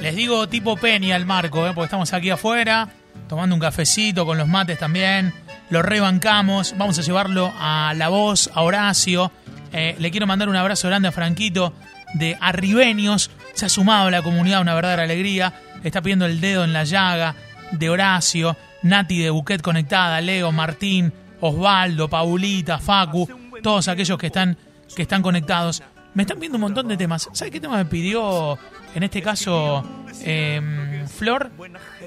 Les 0.00 0.14
digo 0.14 0.48
tipo 0.48 0.76
Peña 0.76 1.16
al 1.16 1.26
marco, 1.26 1.66
¿eh? 1.66 1.72
porque 1.74 1.86
estamos 1.86 2.12
aquí 2.12 2.30
afuera, 2.30 2.88
tomando 3.28 3.54
un 3.54 3.60
cafecito 3.60 4.24
con 4.24 4.38
los 4.38 4.46
mates 4.46 4.78
también. 4.78 5.32
Lo 5.70 5.82
rebancamos. 5.82 6.74
Vamos 6.78 6.98
a 6.98 7.02
llevarlo 7.02 7.52
a 7.58 7.92
La 7.96 8.08
Voz, 8.08 8.48
a 8.54 8.62
Horacio. 8.62 9.32
Eh, 9.72 9.96
le 9.98 10.10
quiero 10.10 10.26
mandar 10.26 10.48
un 10.48 10.56
abrazo 10.56 10.88
grande 10.88 11.08
a 11.08 11.12
Franquito 11.12 11.74
de 12.14 12.36
Arribeños. 12.40 13.30
Se 13.54 13.66
ha 13.66 13.68
sumado 13.68 14.06
a 14.06 14.10
la 14.10 14.22
comunidad, 14.22 14.60
una 14.60 14.74
verdadera 14.74 15.02
alegría. 15.02 15.52
Está 15.82 16.00
pidiendo 16.00 16.26
el 16.26 16.40
dedo 16.40 16.64
en 16.64 16.72
la 16.72 16.84
llaga 16.84 17.34
de 17.72 17.90
Horacio. 17.90 18.56
Nati 18.82 19.18
de 19.18 19.30
Buquet 19.30 19.60
Conectada, 19.60 20.20
Leo, 20.20 20.52
Martín, 20.52 21.12
Osvaldo, 21.40 22.08
Paulita, 22.08 22.78
Facu, 22.78 23.28
todos 23.62 23.88
aquellos 23.88 24.16
que 24.16 24.28
están, 24.28 24.56
que 24.94 25.02
están 25.02 25.22
conectados. 25.22 25.82
Me 26.18 26.22
están 26.24 26.40
viendo 26.40 26.56
un 26.56 26.62
montón 26.62 26.88
de 26.88 26.96
temas. 26.96 27.28
¿Sabes 27.32 27.52
qué 27.52 27.60
tema 27.60 27.76
me 27.76 27.84
pidió, 27.84 28.58
en 28.92 29.04
este 29.04 29.22
caso, 29.22 29.84
em, 30.24 31.06
Flor? 31.06 31.48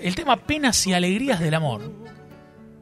El 0.02 0.16
tema 0.16 0.36
Penas 0.36 0.86
y 0.86 0.94
Alegrías 0.94 1.40
del 1.40 1.54
Amor. 1.54 1.82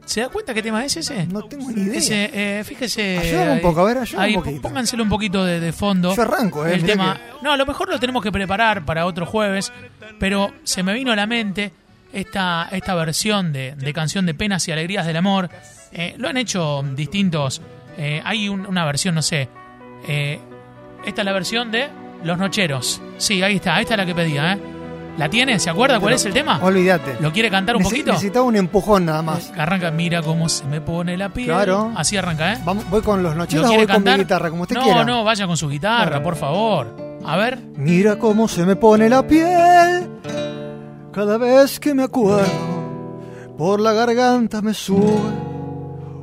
¿Se 0.06 0.22
da 0.22 0.28
cuenta 0.28 0.52
qué 0.52 0.60
tema 0.60 0.84
es 0.84 0.96
ese? 0.96 1.28
No 1.28 1.44
tengo 1.44 1.70
ni 1.70 1.82
idea. 1.82 1.98
Ese, 1.98 2.30
eh, 2.58 2.64
fíjese. 2.64 3.16
Ayúdame 3.18 3.52
un 3.52 3.60
poco, 3.60 3.80
a 3.80 3.84
ver, 3.84 3.98
ayúdame 3.98 4.24
ahí, 4.26 4.34
un 4.36 4.42
poquito. 4.42 4.62
Pónganselo 4.62 5.02
un 5.04 5.08
poquito 5.08 5.44
de, 5.44 5.60
de 5.60 5.72
fondo. 5.72 6.16
Yo 6.16 6.22
arranco, 6.22 6.66
eh, 6.66 6.74
El 6.74 6.82
tema. 6.84 7.16
No, 7.42 7.52
a 7.52 7.56
lo 7.56 7.64
mejor 7.64 7.88
lo 7.88 8.00
tenemos 8.00 8.24
que 8.24 8.32
preparar 8.32 8.84
para 8.84 9.06
otro 9.06 9.24
jueves, 9.24 9.72
pero 10.18 10.52
se 10.64 10.82
me 10.82 10.92
vino 10.94 11.12
a 11.12 11.16
la 11.16 11.28
mente 11.28 11.70
esta, 12.12 12.68
esta 12.72 12.96
versión 12.96 13.52
de, 13.52 13.76
de 13.76 13.92
canción 13.92 14.26
de 14.26 14.34
Penas 14.34 14.66
y 14.66 14.72
Alegrías 14.72 15.06
del 15.06 15.16
Amor. 15.16 15.48
Eh, 15.92 16.14
lo 16.18 16.28
han 16.28 16.38
hecho 16.38 16.82
distintos. 16.96 17.62
eh, 17.96 18.20
hay 18.24 18.48
un- 18.48 18.66
una 18.66 18.84
versión, 18.84 19.14
no 19.14 19.22
sé. 19.22 19.48
eh, 20.08 20.40
esta 21.04 21.22
es 21.22 21.24
la 21.24 21.32
versión 21.32 21.70
de 21.70 21.88
Los 22.24 22.38
Nocheros. 22.38 23.00
Sí, 23.18 23.42
ahí 23.42 23.56
está. 23.56 23.80
Esta 23.80 23.94
es 23.94 23.98
la 23.98 24.06
que 24.06 24.14
pedía, 24.14 24.52
¿eh? 24.54 24.60
¿La 25.18 25.28
tiene? 25.28 25.58
¿Se 25.58 25.68
acuerda 25.68 26.00
cuál 26.00 26.14
es 26.14 26.24
el 26.24 26.32
tema? 26.32 26.60
Olvídate. 26.62 27.16
¿Lo 27.20 27.30
quiere 27.32 27.50
cantar 27.50 27.76
un 27.76 27.82
poquito? 27.82 28.12
Necesitaba 28.12 28.44
un 28.46 28.56
empujón 28.56 29.04
nada 29.04 29.20
más. 29.22 29.52
Arranca, 29.58 29.90
mira 29.90 30.22
cómo 30.22 30.48
se 30.48 30.64
me 30.64 30.80
pone 30.80 31.16
la 31.18 31.28
piel. 31.30 31.46
Claro. 31.48 31.92
Así 31.96 32.16
arranca, 32.16 32.54
¿eh? 32.54 32.58
Vamos, 32.64 32.88
voy 32.88 33.02
con 33.02 33.22
los 33.22 33.32
¿Lo 33.34 33.40
nocheros 33.40 33.66
o 33.66 33.68
quiere 33.68 33.84
voy 33.84 33.92
con 33.92 34.02
mi 34.02 34.06
cantar? 34.06 34.20
guitarra, 34.20 34.50
como 34.50 34.62
usted 34.62 34.76
no, 34.76 34.82
quiera. 34.84 35.04
no, 35.04 35.24
vaya 35.24 35.46
con 35.46 35.56
su 35.56 35.68
guitarra, 35.68 36.22
por 36.22 36.36
favor. 36.36 36.96
A 37.26 37.36
ver. 37.36 37.58
Mira 37.76 38.18
cómo 38.18 38.48
se 38.48 38.64
me 38.64 38.76
pone 38.76 39.10
la 39.10 39.26
piel 39.26 40.08
cada 41.12 41.36
vez 41.36 41.78
que 41.80 41.92
me 41.92 42.04
acuerdo. 42.04 42.70
Por 43.58 43.80
la 43.80 43.92
garganta 43.92 44.62
me 44.62 44.72
sube 44.72 45.20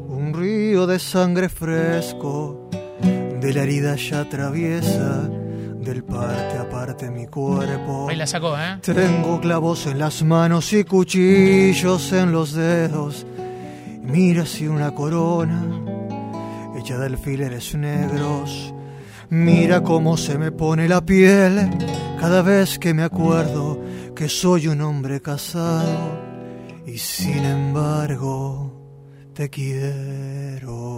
un 0.10 0.34
río 0.34 0.88
de 0.88 0.98
sangre 0.98 1.50
fresco. 1.50 2.67
De 3.48 3.54
la 3.54 3.64
herida 3.64 3.96
ya 3.96 4.20
atraviesa 4.20 5.22
del 5.80 6.04
parte 6.04 6.58
a 6.58 6.70
parte 6.70 7.10
mi 7.10 7.28
cuerpo. 7.28 8.08
Ahí 8.10 8.18
la 8.18 8.28
sacó, 8.28 8.58
¿eh? 8.58 8.78
Tengo 8.82 9.40
clavos 9.40 9.86
en 9.86 10.00
las 10.00 10.22
manos 10.22 10.74
y 10.74 10.84
cuchillos 10.84 12.12
en 12.12 12.34
los 12.34 12.52
dedos. 12.52 13.26
Mira 14.04 14.46
si 14.46 14.68
una 14.68 14.94
corona 14.94 15.64
hecha 16.78 16.98
de 16.98 17.06
alfileres 17.06 17.74
negros. 17.74 18.74
Mira 19.30 19.82
cómo 19.82 20.18
se 20.18 20.38
me 20.38 20.52
pone 20.52 20.90
la 20.90 21.06
piel 21.06 21.70
cada 22.20 22.42
vez 22.42 22.78
que 22.78 22.94
me 22.94 23.04
acuerdo 23.04 23.80
que 24.14 24.28
soy 24.28 24.68
un 24.68 24.82
hombre 24.82 25.22
casado 25.22 26.20
y 26.86 26.98
sin 26.98 27.46
embargo 27.46 28.74
te 29.34 29.50
quiero. 29.50 30.98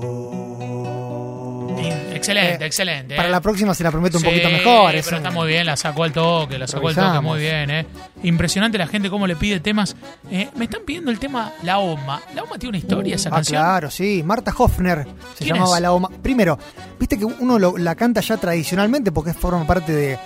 Excelente, 2.20 2.64
Eh, 2.64 2.68
excelente. 2.68 3.16
Para 3.16 3.28
¿eh? 3.28 3.32
la 3.32 3.42
próxima 3.42 3.74
se 3.74 3.84
la 3.84 3.92
prometo 3.92 4.18
un 4.18 4.24
Sí, 4.24 4.30
poquito 4.30 4.50
mejor. 4.50 4.92
Pero 4.92 5.18
está 5.18 5.32
muy 5.32 5.48
bien, 5.48 5.66
la 5.66 5.76
sacó 5.76 6.04
al 6.04 6.12
toque, 6.14 6.58
la 6.58 6.68
sacó 6.68 6.90
al 6.90 6.96
toque 6.96 7.20
muy 7.20 7.40
bien, 7.40 7.70
¿eh? 7.72 7.86
Impresionante 8.24 8.78
la 8.78 8.88
gente 8.88 9.10
cómo 9.10 9.26
le 9.28 9.36
pide 9.36 9.60
temas. 9.60 9.96
Eh, 10.30 10.50
me 10.56 10.66
están 10.66 10.82
pidiendo 10.86 11.10
el 11.12 11.20
tema 11.20 11.52
La 11.64 11.80
Oma. 11.80 12.22
¿La 12.36 12.44
Oma 12.44 12.58
tiene 12.58 12.70
una 12.70 12.78
historia 12.78 13.16
esa 13.16 13.30
Ah, 13.30 13.36
canción? 13.36 13.62
claro, 13.62 13.90
sí. 13.92 14.22
Marta 14.24 14.54
Hoffner 14.58 15.06
se 15.38 15.44
¿Quién 15.46 15.56
llamaba 15.56 15.78
es? 15.78 15.82
la 15.82 15.92
Oma. 15.94 16.10
Primero, 16.22 16.58
viste 17.00 17.18
que 17.18 17.26
uno 17.26 17.58
lo- 17.58 17.78
la 17.78 17.96
canta 17.96 18.22
ya 18.22 18.38
tradicionalmente 18.38 19.12
porque 19.12 19.34
forma 19.34 19.66
parte 19.66 19.92
de, 19.94 20.20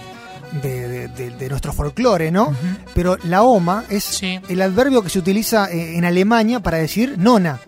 de, 0.61 0.87
de- 0.87 1.07
de- 1.07 1.29
de 1.31 1.49
nuestro 1.49 1.73
folclore, 1.73 2.31
¿no? 2.31 2.53
Pero 2.93 3.17
la 3.23 3.43
Oma 3.43 3.85
es 3.89 4.03
Sí. 4.03 4.39
el 4.49 4.61
adverbio 4.61 5.01
que 5.01 5.09
se 5.09 5.19
utiliza 5.19 5.69
en 5.71 6.03
Alemania 6.05 6.59
para 6.59 6.77
decir 6.77 7.15
nona 7.17 7.59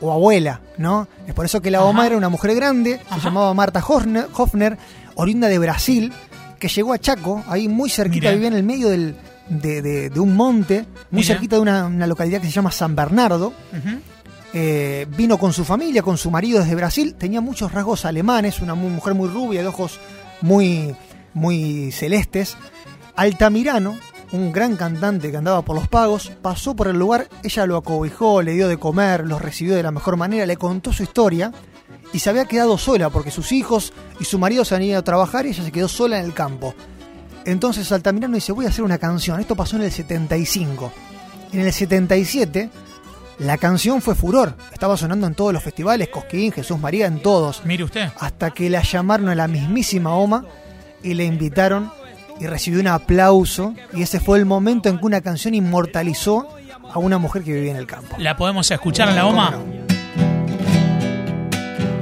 o 0.00 0.12
abuela, 0.12 0.60
¿no? 0.78 1.08
Es 1.26 1.34
por 1.34 1.44
eso 1.44 1.60
que 1.60 1.70
la 1.70 1.82
Oma 1.84 2.00
Ajá. 2.00 2.06
era 2.08 2.16
una 2.16 2.28
mujer 2.28 2.54
grande, 2.54 3.00
Ajá. 3.06 3.16
se 3.16 3.24
llamaba 3.24 3.52
Marta 3.54 3.84
Hoffner, 3.86 4.26
Hoffner, 4.36 4.78
oriunda 5.14 5.48
de 5.48 5.58
Brasil, 5.58 6.12
que 6.58 6.68
llegó 6.68 6.92
a 6.92 6.98
Chaco, 6.98 7.42
ahí 7.48 7.68
muy 7.68 7.90
cerquita, 7.90 8.30
vivía 8.32 8.48
en 8.48 8.54
el 8.54 8.62
medio 8.62 8.88
del, 8.90 9.14
de, 9.48 9.82
de- 9.82 10.10
de 10.10 10.20
un 10.20 10.34
monte, 10.36 10.84
muy 11.10 11.22
cerquita 11.24 11.56
de 11.56 11.62
una, 11.62 11.86
una 11.86 12.06
localidad 12.06 12.40
que 12.40 12.46
se 12.46 12.52
llama 12.52 12.70
San 12.70 12.94
Bernardo. 12.96 13.52
Eh, 14.52 15.06
vino 15.16 15.38
con 15.38 15.52
su 15.52 15.64
familia, 15.64 16.02
con 16.02 16.18
su 16.18 16.28
marido 16.30 16.58
desde 16.60 16.74
Brasil, 16.74 17.14
tenía 17.14 17.40
muchos 17.40 17.70
rasgos 17.72 18.04
alemanes, 18.04 18.60
una 18.60 18.74
mu- 18.74 18.88
mujer 18.90 19.14
muy 19.14 19.28
rubia, 19.28 19.60
de 19.62 19.68
ojos 19.68 20.00
muy, 20.40 20.94
muy 21.34 21.92
celestes. 21.92 22.56
Altamirano, 23.14 23.96
un 24.32 24.52
gran 24.52 24.76
cantante 24.76 25.30
que 25.30 25.36
andaba 25.36 25.62
por 25.62 25.76
los 25.76 25.88
pagos, 25.88 26.30
pasó 26.42 26.76
por 26.76 26.88
el 26.88 26.98
lugar, 26.98 27.28
ella 27.42 27.66
lo 27.66 27.76
acobijó, 27.76 28.42
le 28.42 28.52
dio 28.52 28.68
de 28.68 28.76
comer, 28.76 29.26
los 29.26 29.42
recibió 29.42 29.74
de 29.74 29.82
la 29.82 29.90
mejor 29.90 30.16
manera, 30.16 30.46
le 30.46 30.56
contó 30.56 30.92
su 30.92 31.02
historia 31.02 31.52
y 32.12 32.18
se 32.20 32.30
había 32.30 32.44
quedado 32.44 32.78
sola 32.78 33.10
porque 33.10 33.30
sus 33.30 33.52
hijos 33.52 33.92
y 34.18 34.24
su 34.24 34.38
marido 34.38 34.64
se 34.64 34.74
han 34.74 34.82
ido 34.82 34.98
a 34.98 35.02
trabajar 35.02 35.46
y 35.46 35.50
ella 35.50 35.64
se 35.64 35.72
quedó 35.72 35.88
sola 35.88 36.18
en 36.18 36.24
el 36.26 36.34
campo. 36.34 36.74
Entonces 37.44 37.90
Altamirano 37.90 38.34
dice, 38.34 38.52
voy 38.52 38.66
a 38.66 38.68
hacer 38.68 38.84
una 38.84 38.98
canción, 38.98 39.40
esto 39.40 39.56
pasó 39.56 39.76
en 39.76 39.82
el 39.82 39.92
75. 39.92 40.92
En 41.52 41.60
el 41.60 41.72
77 41.72 42.70
la 43.40 43.56
canción 43.56 44.02
fue 44.02 44.14
furor, 44.14 44.54
estaba 44.70 44.98
sonando 44.98 45.26
en 45.26 45.34
todos 45.34 45.52
los 45.54 45.62
festivales, 45.62 46.10
Cosquín, 46.10 46.52
Jesús 46.52 46.78
María, 46.78 47.06
en 47.06 47.22
todos, 47.22 47.64
Mire 47.64 47.84
usted. 47.84 48.10
hasta 48.18 48.50
que 48.50 48.68
la 48.68 48.82
llamaron 48.82 49.30
a 49.30 49.34
la 49.34 49.48
mismísima 49.48 50.14
Oma 50.14 50.44
y 51.02 51.14
le 51.14 51.24
invitaron 51.24 51.90
y 52.40 52.46
recibió 52.46 52.80
un 52.80 52.86
aplauso 52.88 53.74
y 53.92 54.02
ese 54.02 54.18
fue 54.18 54.38
el 54.38 54.46
momento 54.46 54.88
en 54.88 54.98
que 54.98 55.06
una 55.06 55.20
canción 55.20 55.54
inmortalizó 55.54 56.48
a 56.92 56.98
una 56.98 57.18
mujer 57.18 57.42
que 57.42 57.52
vivía 57.52 57.72
en 57.72 57.76
el 57.76 57.86
campo. 57.86 58.16
¿La 58.18 58.36
podemos 58.36 58.70
escuchar 58.70 59.10
en 59.10 59.16
La 59.16 59.26
Oma? 59.26 59.52
¿Cómo 59.52 59.64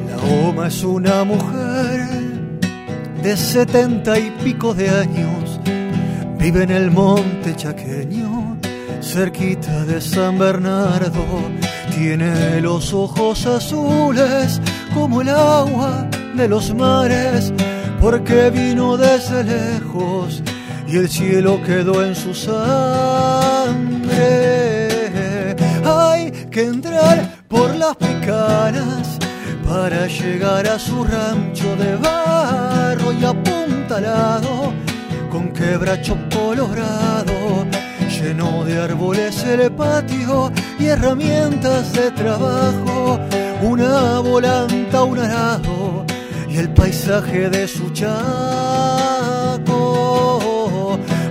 La 0.09 0.17
Oma 0.49 0.69
es 0.69 0.83
una 0.85 1.25
mujer 1.25 2.09
de 3.23 3.37
setenta 3.37 4.19
y 4.19 4.31
pico 4.43 4.73
de 4.75 4.89
años, 4.89 5.61
vive 6.39 6.63
en 6.63 6.71
el 6.71 6.91
monte 6.93 7.55
chaqueño, 7.57 8.57
cerquita 9.03 9.85
de 9.85 10.01
San 10.01 10.39
Bernardo, 10.39 11.25
tiene 11.97 12.61
los 12.61 12.95
ojos 12.95 13.45
azules 13.45 14.61
como 14.95 15.21
el 15.21 15.31
agua 15.31 16.07
de 16.37 16.49
los 16.49 16.73
mares, 16.75 17.53
porque 18.01 18.51
vino 18.51 18.97
desde 18.97 19.45
lejos 19.45 20.43
y 20.87 20.97
el 20.97 21.09
cielo 21.09 21.61
quedó 21.65 22.05
en 22.05 22.15
su 22.15 22.35
sangre. 22.35 22.59
Hay 25.85 26.31
que 26.51 26.65
entrar 26.65 27.45
por 27.49 27.75
las 27.75 27.97
picanas 27.97 29.19
para 29.69 30.07
llegar 30.07 30.67
a 30.67 30.79
su 30.79 31.05
rancho 31.05 31.77
de 31.77 31.97
barro 31.97 33.13
y 33.13 33.25
apuntalado 33.25 34.73
con 35.31 35.53
quebracho 35.53 36.17
colorado, 36.33 37.67
lleno 38.09 38.65
de 38.65 38.81
árboles 38.81 39.45
el 39.45 39.71
patio 39.73 40.51
y 40.79 40.87
herramientas 40.87 41.93
de 41.93 42.11
trabajo, 42.13 43.21
una 43.61 44.21
volanta, 44.21 45.05
un 45.05 45.19
arado 45.19 45.88
el 46.59 46.71
paisaje 46.71 47.49
de 47.51 47.69
su 47.69 47.91
chaco. 47.91 48.19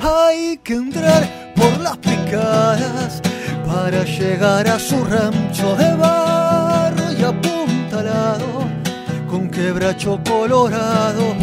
Hay 0.01 0.57
que 0.63 0.73
entrar 0.73 1.53
por 1.55 1.79
las 1.81 1.97
picadas 1.97 3.21
para 3.65 4.05
llegar 4.05 4.67
a 4.69 4.79
su 4.79 5.03
rancho 5.03 5.75
de 5.75 5.93
barro 5.95 7.11
y 7.11 7.23
apuntalado 7.23 8.65
con 9.29 9.49
quebracho 9.49 10.19
colorado, 10.25 11.35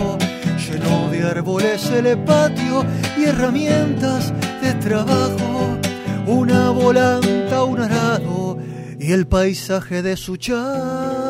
lleno 0.56 1.10
de 1.10 1.22
árboles 1.22 1.90
el 1.90 2.18
patio 2.24 2.86
y 3.18 3.24
herramientas 3.24 4.32
de 4.62 4.72
trabajo, 4.74 5.76
una 6.26 6.70
volanta, 6.70 7.64
un 7.64 7.80
arado 7.80 8.56
y 8.98 9.12
el 9.12 9.26
paisaje 9.26 10.00
de 10.02 10.16
su 10.16 10.38
chaco. 10.38 11.23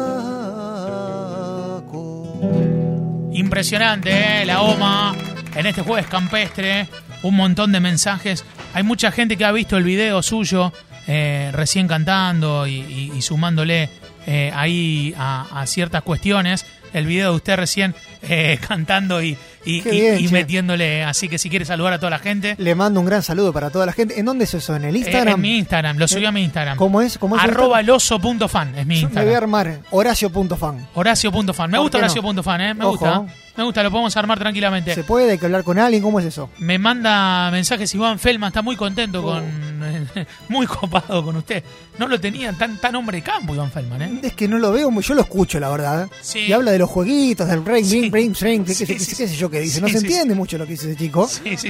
Impresionante, 3.54 4.10
¿eh? 4.10 4.44
la 4.44 4.62
OMA 4.62 5.14
en 5.54 5.66
este 5.66 5.82
jueves 5.82 6.08
campestre, 6.08 6.88
un 7.22 7.36
montón 7.36 7.70
de 7.70 7.78
mensajes. 7.78 8.44
Hay 8.72 8.82
mucha 8.82 9.12
gente 9.12 9.36
que 9.36 9.44
ha 9.44 9.52
visto 9.52 9.76
el 9.76 9.84
video 9.84 10.24
suyo 10.24 10.72
eh, 11.06 11.50
recién 11.52 11.86
cantando 11.86 12.66
y, 12.66 13.12
sumándole 13.22 13.90
eh, 14.26 14.50
ahí 14.52 15.14
a, 15.16 15.62
ciertas 15.68 16.02
cuestiones. 16.02 16.66
El 16.92 17.06
video 17.06 17.30
de 17.30 17.36
usted 17.36 17.54
recién 17.54 17.94
cantando 18.66 19.22
y, 19.22 19.38
metiéndole. 20.30 21.04
Así 21.04 21.28
que 21.28 21.38
si 21.38 21.50
quiere 21.50 21.64
saludar 21.64 21.94
a 21.94 21.98
toda 21.98 22.10
la 22.10 22.18
gente. 22.18 22.54
Le 22.58 22.74
mando 22.74 23.00
un 23.00 23.06
gran 23.06 23.22
saludo 23.22 23.52
para 23.52 23.70
toda 23.70 23.86
la 23.86 23.92
gente. 23.92 24.18
¿En 24.18 24.26
dónde 24.26 24.44
es 24.44 24.54
eso? 24.54 24.74
¿En 24.76 24.84
el 24.84 24.96
Instagram? 24.96 25.34
en 25.34 25.40
mi 25.40 25.58
Instagram, 25.58 25.98
lo 25.98 26.08
subí 26.08 26.24
a 26.24 26.32
mi 26.32 26.42
Instagram. 26.42 26.76
¿Cómo 26.76 27.00
es? 27.00 27.18
¿Cómo 27.18 27.36
es 27.36 27.42
Arroba 27.42 27.82
loso.fan 27.82 28.74
es 28.76 28.86
mi 28.86 29.00
Instagram. 29.00 29.24
Me 29.24 29.30
voy 29.30 29.34
a 29.34 29.38
armar 29.38 29.80
Horacio.fan. 29.90 30.88
Horacio.fan. 30.94 31.70
Me 31.70 31.78
gusta 31.78 31.98
Horacio.fan, 31.98 32.60
¿eh? 32.60 32.74
Me 32.74 32.84
gusta. 32.84 33.24
Me 33.56 33.62
gusta, 33.62 33.84
lo 33.84 33.90
podemos 33.92 34.16
armar 34.16 34.38
tranquilamente. 34.38 34.94
¿Se 34.94 35.04
puede? 35.04 35.38
que 35.38 35.46
hablar 35.46 35.62
con 35.62 35.78
alguien? 35.78 36.02
¿Cómo 36.02 36.18
es 36.18 36.26
eso? 36.26 36.50
Me 36.58 36.76
manda 36.78 37.50
mensajes 37.52 37.94
Iván 37.94 38.18
Felma, 38.18 38.48
está 38.48 38.62
muy 38.62 38.74
contento 38.74 39.20
oh. 39.20 39.32
con. 39.32 39.74
muy 40.48 40.66
copado 40.66 41.24
con 41.24 41.36
usted. 41.36 41.62
No 41.98 42.08
lo 42.08 42.18
tenía 42.18 42.52
tan, 42.52 42.78
tan 42.78 42.96
hombre 42.96 43.18
de 43.18 43.22
campo, 43.22 43.54
Iván 43.54 43.70
Felman, 43.70 44.02
¿eh? 44.02 44.20
Es 44.22 44.32
que 44.32 44.48
no 44.48 44.58
lo 44.58 44.72
veo, 44.72 44.90
yo 45.00 45.14
lo 45.14 45.20
escucho, 45.20 45.60
la 45.60 45.68
verdad. 45.68 46.08
Sí. 46.20 46.40
Y 46.40 46.52
habla 46.52 46.72
de 46.72 46.78
los 46.78 46.90
jueguitos, 46.90 47.48
del 47.48 47.64
ring, 47.64 47.86
ring, 47.88 48.12
ring, 48.12 48.36
ring, 48.40 48.64
qué, 48.64 48.74
sé 48.74 49.36
yo 49.36 49.50
qué 49.54 49.60
dice. 49.60 49.80
No 49.80 49.88
se 49.88 49.98
entiende 49.98 50.34
mucho 50.34 50.58
lo 50.58 50.66
que 50.66 50.72
dice 50.72 50.90
ese 50.90 50.98
chico. 50.98 51.28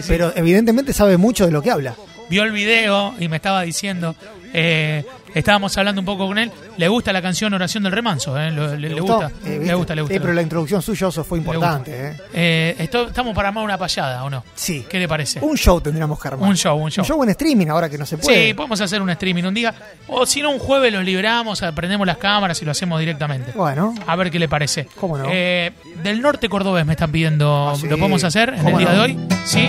Pero 0.09 0.33
evidentemente 0.35 0.93
sabe 0.93 1.17
mucho 1.17 1.47
de 1.47 1.53
lo 1.53 1.63
que 1.63 1.71
habla. 1.71 1.97
Vio 2.29 2.43
el 2.45 2.53
video 2.53 3.15
y 3.19 3.29
me 3.29 3.37
estaba 3.37 3.63
diciendo. 3.63 4.15
Eh, 4.53 5.05
Estábamos 5.35 5.77
hablando 5.77 6.01
un 6.01 6.05
poco 6.05 6.29
con 6.29 6.39
él. 6.39 6.51
Le 6.77 6.87
gusta 6.87 7.13
la 7.13 7.21
canción 7.21 7.53
Oración 7.53 7.83
del 7.83 7.93
Remanso, 7.93 8.39
¿eh? 8.41 8.53
le, 8.53 9.01
gusta, 9.01 9.33
eh, 9.45 9.61
le 9.65 9.75
gusta, 9.75 9.95
le 9.97 10.03
gusta. 10.03 10.21
pero 10.21 10.33
la 10.33 10.43
introducción 10.43 10.81
suya 10.81 11.09
eso 11.09 11.25
fue 11.25 11.39
importante. 11.39 12.17
¿eh? 12.33 12.77
estamos 12.79 13.35
para 13.35 13.49
armar 13.49 13.65
una 13.65 13.77
payada, 13.77 14.23
¿o 14.23 14.31
no? 14.31 14.45
Sí. 14.55 14.87
¿Qué 14.89 15.01
le 15.01 15.09
parece? 15.09 15.41
Un 15.43 15.57
show 15.57 15.81
tendríamos 15.81 16.21
que 16.21 16.29
armar. 16.29 16.49
Un 16.49 16.57
show, 16.57 16.79
un 16.79 16.91
show. 16.91 17.03
Un 17.03 17.09
show 17.09 17.23
en 17.25 17.31
streaming 17.31 17.67
ahora 17.67 17.91
que 17.91 17.99
no 17.99 18.07
se 18.07 18.17
puede. 18.17 18.49
Sí, 18.49 18.55
podemos 18.55 18.81
hacer 18.81 19.03
un 19.03 19.11
streaming 19.11 19.43
un 19.43 19.55
día. 19.55 19.75
O 20.07 20.25
si 20.25 20.41
no, 20.41 20.51
un 20.51 20.61
jueves 20.61 20.93
los 20.93 21.05
liberamos, 21.05 21.61
prendemos 21.75 22.07
las 22.07 22.19
cámaras 22.19 22.63
y 22.63 22.65
lo 22.65 22.71
hacemos 22.71 23.01
directamente. 23.01 23.51
Bueno. 23.57 23.93
A 24.07 24.15
ver 24.15 24.31
qué 24.31 24.39
le 24.39 24.49
parece. 24.49 24.87
¿Cómo 25.01 25.19
no? 25.19 25.25
del 25.29 26.21
norte 26.23 26.49
cordobés 26.49 26.87
me 26.87 26.93
están 26.93 27.11
pidiendo. 27.11 27.71
Ah, 27.71 27.87
¿Lo 27.89 27.99
podemos 27.99 28.23
hacer 28.23 28.51
en 28.51 28.69
el 28.69 28.79
día 28.79 28.91
de 28.93 29.01
hoy? 29.01 29.19
Sí. 29.45 29.69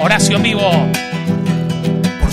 Horacio 0.00 0.36
en 0.36 0.42
vivo. 0.42 0.70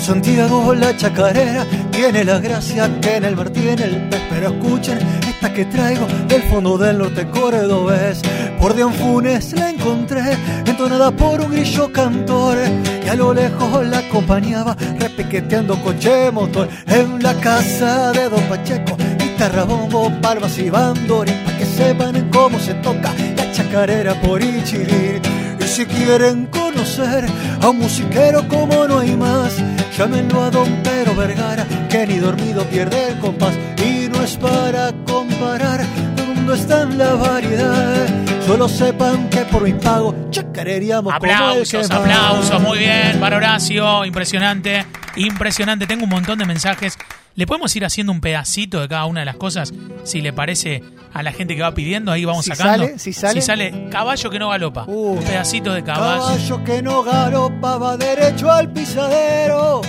Santiago 0.00 0.74
la 0.74 0.96
chacarera 0.96 1.66
tiene 1.90 2.24
la 2.24 2.38
gracia 2.38 2.90
que 3.00 3.16
en 3.16 3.24
el 3.24 3.36
mar 3.36 3.50
tiene 3.50 3.84
el 3.84 4.08
pez. 4.08 4.20
Pero 4.30 4.48
escuchen 4.48 4.98
esta 5.28 5.52
que 5.52 5.66
traigo 5.66 6.06
del 6.26 6.42
fondo 6.44 6.78
del 6.78 6.98
norte 6.98 7.26
cordobés. 7.28 8.22
Por 8.58 8.74
Funes 8.92 9.52
la 9.52 9.70
encontré, 9.70 10.36
entonada 10.64 11.10
por 11.10 11.40
un 11.40 11.52
grillo 11.52 11.92
cantor. 11.92 12.58
Y 13.04 13.08
a 13.08 13.14
lo 13.14 13.34
lejos 13.34 13.86
la 13.86 13.98
acompañaba, 13.98 14.76
repiqueteando 14.98 15.80
coche 15.82 16.30
motor. 16.30 16.68
En 16.86 17.22
la 17.22 17.34
casa 17.34 18.12
de 18.12 18.28
Don 18.28 18.42
Pacheco, 18.44 18.96
guitarra, 19.18 19.64
bombo, 19.64 20.10
palmas 20.22 20.58
y 20.58 20.70
bandores. 20.70 21.34
Para 21.44 21.58
que 21.58 21.66
sepan 21.66 22.30
cómo 22.30 22.58
se 22.58 22.74
toca 22.74 23.12
la 23.36 23.52
chacarera 23.52 24.14
por 24.20 24.42
Ichirir. 24.42 25.20
Y 25.60 25.64
si 25.68 25.84
quieren 25.84 26.46
conocer 26.46 27.26
a 27.60 27.68
un 27.68 27.78
musiquero 27.78 28.46
como 28.48 28.86
no 28.86 28.98
hay 28.98 29.14
más, 29.16 29.56
llámenlo 30.00 30.42
a 30.42 30.50
Don 30.50 30.80
Pero 30.82 31.14
Vergara, 31.14 31.66
que 31.90 32.06
ni 32.06 32.16
dormido 32.16 32.64
pierde 32.64 33.08
el 33.08 33.18
compás. 33.18 33.54
Y 33.84 34.08
no 34.08 34.22
es 34.22 34.34
para 34.38 34.92
comparar, 35.04 35.84
mundo 36.26 36.54
está 36.54 36.84
en 36.84 36.96
la 36.96 37.12
variedad. 37.16 38.08
Solo 38.46 38.66
sepan 38.66 39.28
que 39.28 39.40
por 39.40 39.62
mi 39.62 39.74
pago 39.74 40.14
chacareríamos 40.30 41.12
aplausos, 41.12 41.86
como 41.86 42.04
el 42.04 42.12
aplausos, 42.12 42.62
muy 42.62 42.78
bien 42.78 43.20
para 43.20 43.36
Horacio, 43.36 44.06
impresionante, 44.06 44.86
impresionante. 45.16 45.86
Tengo 45.86 46.04
un 46.04 46.10
montón 46.10 46.38
de 46.38 46.46
mensajes 46.46 46.96
¿Le 47.36 47.46
podemos 47.46 47.74
ir 47.76 47.84
haciendo 47.84 48.12
un 48.12 48.20
pedacito 48.20 48.80
de 48.80 48.88
cada 48.88 49.06
una 49.06 49.20
de 49.20 49.26
las 49.26 49.36
cosas? 49.36 49.72
Si 50.04 50.20
le 50.20 50.32
parece 50.32 50.82
a 51.12 51.22
la 51.22 51.32
gente 51.32 51.54
que 51.54 51.62
va 51.62 51.72
pidiendo, 51.72 52.10
ahí 52.12 52.24
vamos 52.24 52.44
sacando. 52.44 52.86
si 52.96 53.12
sale. 53.12 53.40
Si 53.40 53.46
sale 53.46 53.88
caballo 53.90 54.30
que 54.30 54.38
no 54.38 54.50
galopa. 54.50 54.84
Uh, 54.86 55.12
un 55.12 55.24
pedacito 55.24 55.72
de 55.72 55.82
caballo. 55.82 56.22
Caballo 56.22 56.64
que 56.64 56.82
no 56.82 57.02
galopa 57.02 57.49
va 57.62 57.96
derecho 57.96 58.50
al 58.50 58.72
pisadero. 58.72 59.82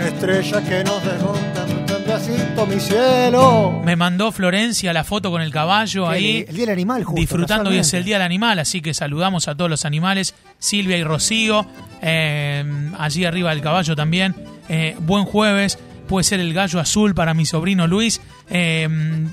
Estrella 0.00 0.62
que 0.62 0.84
nos 0.84 1.02
un 1.04 2.04
pedacito 2.04 2.66
mi 2.66 2.80
cielo. 2.80 3.82
Me 3.84 3.96
mandó 3.96 4.32
Florencia 4.32 4.92
la 4.92 5.04
foto 5.04 5.30
con 5.30 5.42
el 5.42 5.52
caballo 5.52 6.08
ahí. 6.08 6.44
El, 6.48 6.54
día 6.54 6.66
del 6.66 6.72
animal, 6.74 7.04
justo, 7.04 7.20
Disfrutando 7.20 7.70
hoy 7.70 7.78
es 7.78 7.92
el 7.94 8.04
día 8.04 8.16
del 8.16 8.24
animal, 8.24 8.58
así 8.58 8.80
que 8.80 8.94
saludamos 8.94 9.48
a 9.48 9.54
todos 9.54 9.70
los 9.70 9.84
animales. 9.84 10.34
Silvia 10.58 10.96
y 10.96 11.04
Rocío. 11.04 11.66
Eh, 12.00 12.64
allí 12.98 13.24
arriba 13.24 13.50
del 13.50 13.60
caballo 13.60 13.94
también. 13.94 14.34
Eh, 14.68 14.96
buen 15.00 15.24
jueves 15.24 15.78
puede 16.08 16.24
ser 16.24 16.40
el 16.40 16.54
gallo 16.54 16.80
azul 16.80 17.14
para 17.14 17.34
mi 17.34 17.44
sobrino 17.44 17.86
Luis. 17.86 18.20
Eh, 18.48 18.88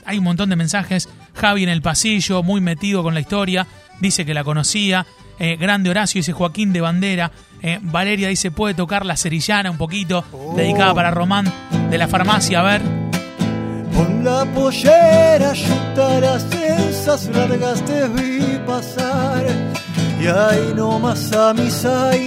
hay 0.05 0.17
un 0.17 0.23
montón 0.23 0.49
de 0.49 0.55
mensajes. 0.57 1.07
Javi 1.33 1.63
en 1.63 1.69
el 1.69 1.81
pasillo, 1.81 2.43
muy 2.43 2.61
metido 2.61 3.03
con 3.03 3.13
la 3.13 3.19
historia, 3.19 3.67
dice 3.99 4.25
que 4.25 4.33
la 4.33 4.43
conocía. 4.43 5.05
Eh, 5.39 5.57
grande 5.57 5.89
Horacio 5.89 6.19
dice 6.19 6.33
Joaquín 6.33 6.71
de 6.73 6.81
Bandera. 6.81 7.31
Eh, 7.61 7.79
Valeria 7.81 8.29
dice 8.29 8.51
puede 8.51 8.73
tocar 8.73 9.05
la 9.05 9.17
cerillana 9.17 9.71
un 9.71 9.77
poquito, 9.77 10.23
dedicada 10.55 10.93
para 10.93 11.11
Román 11.11 11.51
de 11.89 11.97
la 11.97 12.07
farmacia. 12.07 12.59
A 12.59 12.63
ver. 12.63 12.81
Con 13.95 14.23
la 14.23 14.45
pollera 14.45 15.53
yuta 15.53 16.19
las 16.19 16.45
esas 16.53 17.27
largas 17.27 17.83
te 17.85 18.07
vi 18.09 18.59
pasar. 18.65 19.45
Y 20.21 20.27
ahí 20.27 20.73
nomás 20.75 21.31
a 21.33 21.53
mis 21.53 21.83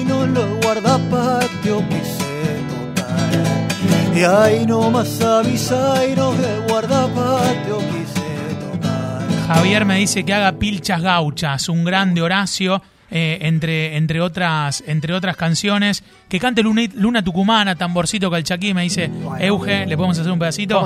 no 0.07 0.27
lo 0.27 0.61
guardapatio 0.63 1.83
quise 1.89 2.63
tocar. 2.69 4.17
Y 4.17 4.23
ahí 4.23 4.67
nomás 4.67 5.21
avisa 5.21 6.07
y 6.07 6.15
no 6.15 6.33
de 6.33 6.59
guardapatio 6.69 7.79
quise 7.79 8.29
tocar. 8.61 9.23
Javier 9.47 9.85
me 9.85 9.97
dice 9.97 10.25
que 10.25 10.35
haga 10.35 10.53
pilchas 10.53 11.03
gauchas, 11.03 11.69
un 11.69 11.85
grande 11.85 12.23
Horacio. 12.23 12.83
Eh, 13.11 13.39
entre, 13.43 13.97
entre, 13.97 14.21
otras, 14.21 14.85
entre 14.87 15.15
otras 15.15 15.37
canciones. 15.37 16.03
Que 16.29 16.39
cante 16.39 16.63
Luna, 16.63 17.23
Tucumana, 17.23 17.75
Tamborcito 17.75 18.31
Calchaquí, 18.31 18.75
me 18.75 18.83
dice 18.83 19.11
Euge. 19.41 19.87
¿Le 19.87 19.97
podemos 19.97 20.19
hacer 20.19 20.31
un 20.31 20.39
pedacito? 20.39 20.85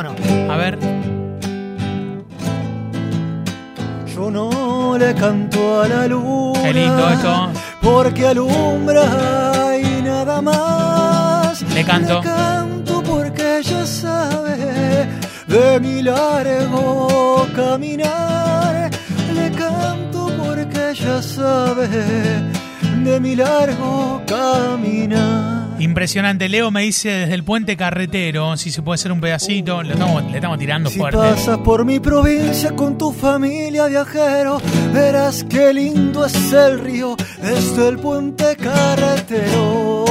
A 0.49 0.57
ver. 0.57 0.79
Yo 4.15 4.31
no 4.31 4.97
le 4.99 5.15
canto 5.15 5.83
a 5.83 5.89
la 5.89 6.07
luna. 6.07 6.63
Qué 6.63 6.73
lindo 6.73 7.09
esto. 7.09 7.51
Porque 7.81 8.27
alumbra 8.27 9.77
y 9.79 10.03
nada 10.03 10.41
más. 10.41 11.63
Le 11.75 11.85
canto. 11.85 12.21
Le 12.21 12.29
canto 12.29 13.03
porque 13.03 13.59
ella 13.59 13.85
sabe 13.85 15.09
de 15.49 15.81
mi 15.81 16.03
largo 16.03 17.49
caminar. 17.57 18.91
Le 19.35 19.51
canto 19.51 20.22
porque 20.63 20.91
ella 20.91 21.23
sabe 21.23 21.89
de 23.05 23.21
mi 23.21 23.35
largo 23.35 24.23
caminar. 24.27 25.71
Impresionante. 25.79 26.49
Leo 26.49 26.71
me 26.71 26.83
dice 26.83 27.11
desde 27.11 27.35
el 27.35 27.43
puente 27.43 27.77
carretero, 27.77 28.57
si 28.57 28.71
se 28.71 28.83
puede 28.83 28.97
hacer 28.97 29.11
un 29.11 29.21
pedacito, 29.21 29.83
le 29.83 29.95
estamos, 29.95 30.25
le 30.31 30.37
estamos 30.37 30.59
tirando 30.59 30.91
si 30.91 30.99
fuerte. 30.99 31.19
pasas 31.19 31.59
por 31.59 31.85
mi 31.85 31.99
provincia 31.99 32.71
con 32.73 32.97
tu 32.97 33.13
familia 33.13 33.87
viajero, 33.87 34.61
verás 34.93 35.45
qué 35.45 35.73
lindo 35.73 36.25
es 36.27 36.53
el 36.53 36.79
río 36.79 37.17
desde 37.41 37.89
el 37.89 37.99
puente 37.99 38.57
carretero. 38.57 40.05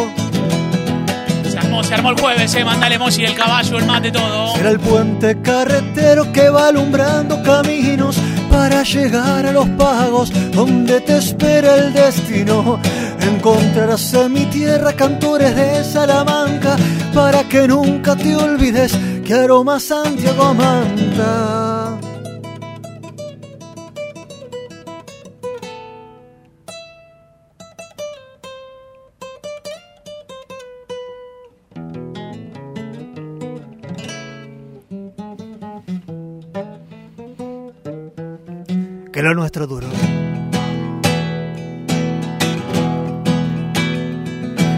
Se 1.50 1.58
armó, 1.58 1.84
se 1.84 1.94
armó 1.94 2.10
el 2.12 2.20
jueves, 2.20 2.54
eh, 2.56 2.66
mandale 2.66 2.98
y 3.18 3.24
el 3.24 3.36
caballo, 3.36 3.78
el 3.78 3.86
mate, 3.86 4.12
todo. 4.12 4.56
Será 4.56 4.70
el 4.72 4.80
puente 4.80 5.42
carretero 5.42 6.32
que 6.34 6.50
va 6.50 6.68
alumbrando 6.68 7.42
caminos 7.44 8.18
para 8.52 8.84
llegar 8.84 9.46
a 9.46 9.52
los 9.52 9.68
pagos 9.70 10.32
donde 10.52 11.02
te 11.02 11.18
espera 11.18 11.76
el 11.76 11.94
destino. 11.94 12.80
Encontrarás 13.22 14.14
en 14.14 14.34
mi 14.34 14.46
tierra 14.46 14.94
cantores 14.94 15.56
de 15.56 15.84
Salamanca 15.84 16.76
para 17.14 17.44
que 17.46 17.68
nunca 17.68 18.16
te 18.16 18.36
olvides 18.36 18.92
que 19.26 19.34
aroma 19.34 19.80
Santiago 19.80 20.54
Manta. 20.54 21.71
Que 39.22 39.28
lo 39.28 39.36
nuestro 39.36 39.68
duró. 39.68 39.88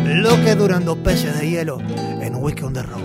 Lo 0.06 0.44
que 0.44 0.56
duran 0.56 0.84
dos 0.84 0.98
peces 0.98 1.40
de 1.40 1.50
hielo 1.50 1.80
en 2.22 2.36
whisky 2.36 2.64
on 2.64 2.74
the 2.74 2.84
road. 2.84 3.02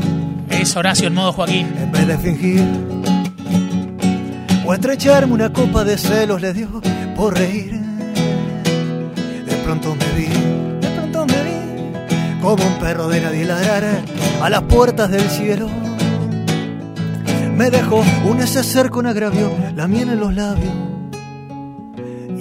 Es 0.50 0.74
Horacio 0.74 1.06
en 1.06 1.14
modo 1.14 1.32
Joaquín. 1.32 1.72
En 1.78 1.92
vez 1.92 2.08
de 2.08 2.18
fingir 2.18 2.64
o 4.66 4.74
estrecharme 4.74 5.32
una 5.32 5.52
copa 5.52 5.84
de 5.84 5.96
celos 5.96 6.40
le 6.40 6.52
dio 6.52 6.80
por 7.14 7.38
reír. 7.38 7.78
De 9.46 9.56
pronto 9.64 9.94
me 9.94 10.18
vi, 10.18 10.26
de 10.80 10.88
pronto 10.96 11.24
me 11.26 11.42
vi 11.44 12.40
como 12.42 12.66
un 12.66 12.78
perro 12.80 13.08
de 13.08 13.20
nadie 13.20 13.44
ladrar 13.44 13.84
a 14.42 14.50
las 14.50 14.62
puertas 14.62 15.08
del 15.08 15.30
cielo. 15.30 15.68
Me 17.56 17.70
dejó 17.70 18.02
un 18.24 18.38
neceser 18.38 18.90
con 18.90 19.06
agravio, 19.06 19.52
la 19.76 19.86
miel 19.86 20.08
en 20.08 20.18
los 20.18 20.34
labios 20.34 20.87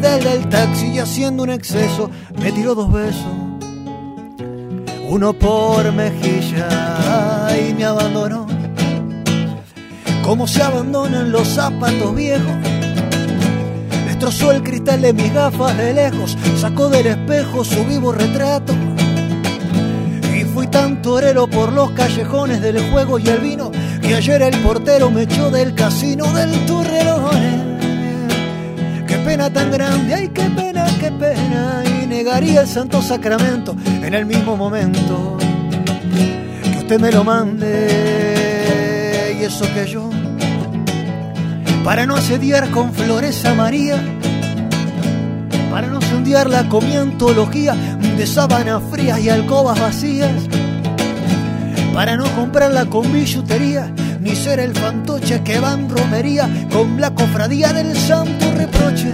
desde 0.00 0.32
el 0.32 0.48
taxi 0.48 0.86
y 0.88 0.98
haciendo 0.98 1.42
un 1.42 1.50
exceso 1.50 2.10
me 2.40 2.52
tiró 2.52 2.74
dos 2.74 2.92
besos. 2.92 3.26
Uno 5.08 5.32
por 5.32 5.92
mejilla 5.92 7.48
y 7.56 7.74
me 7.74 7.84
abandonó. 7.84 8.46
Como 10.22 10.46
se 10.46 10.62
abandonan 10.62 11.32
los 11.32 11.48
zapatos 11.48 12.14
viejos 12.14 12.54
destrozó 14.18 14.50
el 14.50 14.64
cristal 14.64 15.00
de 15.00 15.12
mis 15.12 15.32
gafas 15.32 15.76
de 15.76 15.94
lejos, 15.94 16.36
sacó 16.60 16.88
del 16.88 17.06
espejo 17.06 17.64
su 17.64 17.84
vivo 17.84 18.10
retrato. 18.10 18.74
Y 20.36 20.42
fui 20.42 20.66
tan 20.66 21.02
torero 21.02 21.46
por 21.46 21.72
los 21.72 21.92
callejones 21.92 22.60
del 22.60 22.90
juego 22.90 23.20
y 23.20 23.28
el 23.28 23.38
vino, 23.38 23.70
que 24.02 24.16
ayer 24.16 24.42
el 24.42 24.58
portero 24.58 25.08
me 25.12 25.22
echó 25.22 25.50
del 25.50 25.72
casino 25.72 26.24
del 26.32 26.66
Torrelones. 26.66 27.67
Pena 29.28 29.52
tan 29.52 29.70
grande, 29.70 30.14
ay 30.14 30.28
qué 30.28 30.44
pena, 30.44 30.86
qué 30.98 31.12
pena, 31.12 31.82
y 31.84 32.06
negaría 32.06 32.62
el 32.62 32.66
santo 32.66 33.02
sacramento 33.02 33.76
en 33.86 34.14
el 34.14 34.24
mismo 34.24 34.56
momento 34.56 35.36
que 36.62 36.78
usted 36.78 36.98
me 36.98 37.12
lo 37.12 37.24
mande. 37.24 37.66
Y 39.38 39.44
eso 39.44 39.66
que 39.74 39.86
yo 39.86 40.08
para 41.84 42.06
no 42.06 42.16
asediar 42.16 42.70
con 42.70 42.94
flores 42.94 43.44
a 43.44 43.52
María, 43.52 44.02
para 45.70 45.88
no 45.88 46.00
sondearla 46.00 46.66
con 46.70 46.88
mi 46.88 46.96
antología 46.96 47.74
de 47.74 48.26
sábanas 48.26 48.82
frías 48.90 49.20
y 49.20 49.28
alcobas 49.28 49.78
vacías, 49.78 50.32
para 51.92 52.16
no 52.16 52.24
comprarla 52.34 52.86
con 52.86 53.12
billutería, 53.12 53.92
ni 54.28 54.36
ser 54.36 54.60
el 54.60 54.74
fantoche 54.74 55.42
que 55.42 55.58
va 55.58 55.72
en 55.72 55.88
romería 55.88 56.48
con 56.70 57.00
la 57.00 57.14
cofradía 57.14 57.72
del 57.72 57.96
santo 57.96 58.52
reproche. 58.52 59.10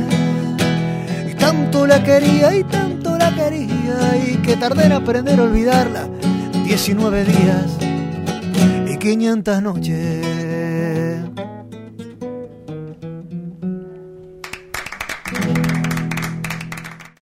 Y 1.30 1.34
tanto 1.34 1.86
la 1.86 2.02
quería 2.02 2.54
y 2.56 2.64
tanto 2.64 3.16
la 3.16 3.32
quería 3.32 4.16
y 4.26 4.38
que 4.38 4.56
tardé 4.56 4.86
en 4.86 4.92
aprender 4.92 5.38
a 5.38 5.44
olvidarla 5.44 6.08
19 6.64 7.24
días 7.24 7.66
y 8.92 8.96
500 8.96 9.62
noches. 9.62 10.33